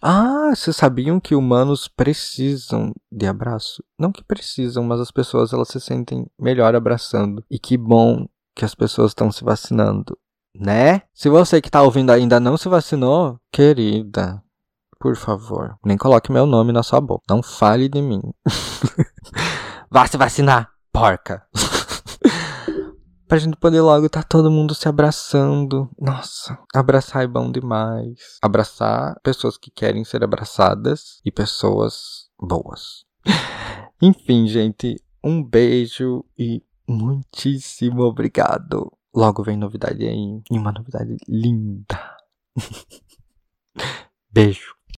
Ah, 0.00 0.52
vocês 0.54 0.76
sabiam 0.76 1.20
que 1.20 1.34
humanos 1.34 1.88
precisam 1.88 2.94
de 3.10 3.26
abraço? 3.26 3.84
Não 3.98 4.12
que 4.12 4.22
precisam, 4.22 4.84
mas 4.84 5.00
as 5.00 5.10
pessoas 5.10 5.52
elas 5.52 5.68
se 5.68 5.80
sentem 5.80 6.26
melhor 6.38 6.74
abraçando. 6.74 7.44
E 7.50 7.58
que 7.58 7.76
bom 7.76 8.26
que 8.58 8.64
as 8.64 8.74
pessoas 8.74 9.12
estão 9.12 9.32
se 9.32 9.42
vacinando 9.42 10.18
né? 10.58 11.02
Se 11.14 11.28
você 11.28 11.60
que 11.60 11.70
tá 11.70 11.82
ouvindo 11.82 12.10
ainda 12.10 12.40
não 12.40 12.56
se 12.56 12.68
vacinou, 12.68 13.38
querida, 13.52 14.42
por 14.98 15.16
favor, 15.16 15.76
nem 15.84 15.96
coloque 15.96 16.32
meu 16.32 16.46
nome 16.46 16.72
na 16.72 16.82
sua 16.82 17.00
boca. 17.00 17.24
Não 17.28 17.42
fale 17.42 17.88
de 17.88 18.02
mim. 18.02 18.20
Vá 19.90 20.06
se 20.06 20.16
vacinar, 20.16 20.70
porca. 20.92 21.46
pra 23.28 23.38
gente 23.38 23.56
poder 23.56 23.80
logo 23.80 24.08
tá 24.08 24.22
todo 24.22 24.50
mundo 24.50 24.74
se 24.74 24.88
abraçando. 24.88 25.88
Nossa, 25.98 26.58
abraçar 26.74 27.22
é 27.22 27.26
bom 27.26 27.50
demais. 27.50 28.38
Abraçar 28.42 29.18
pessoas 29.22 29.56
que 29.56 29.70
querem 29.70 30.04
ser 30.04 30.24
abraçadas 30.24 31.20
e 31.24 31.30
pessoas 31.30 32.28
boas. 32.38 33.04
Enfim, 34.02 34.46
gente, 34.46 34.96
um 35.22 35.42
beijo 35.42 36.24
e 36.38 36.62
muitíssimo 36.88 38.02
obrigado. 38.02 38.90
Logo 39.14 39.42
vem 39.42 39.56
novidade 39.56 40.06
aí. 40.06 40.40
E 40.50 40.58
uma 40.58 40.72
novidade 40.72 41.16
linda. 41.28 42.16
Beijo. 44.30 44.77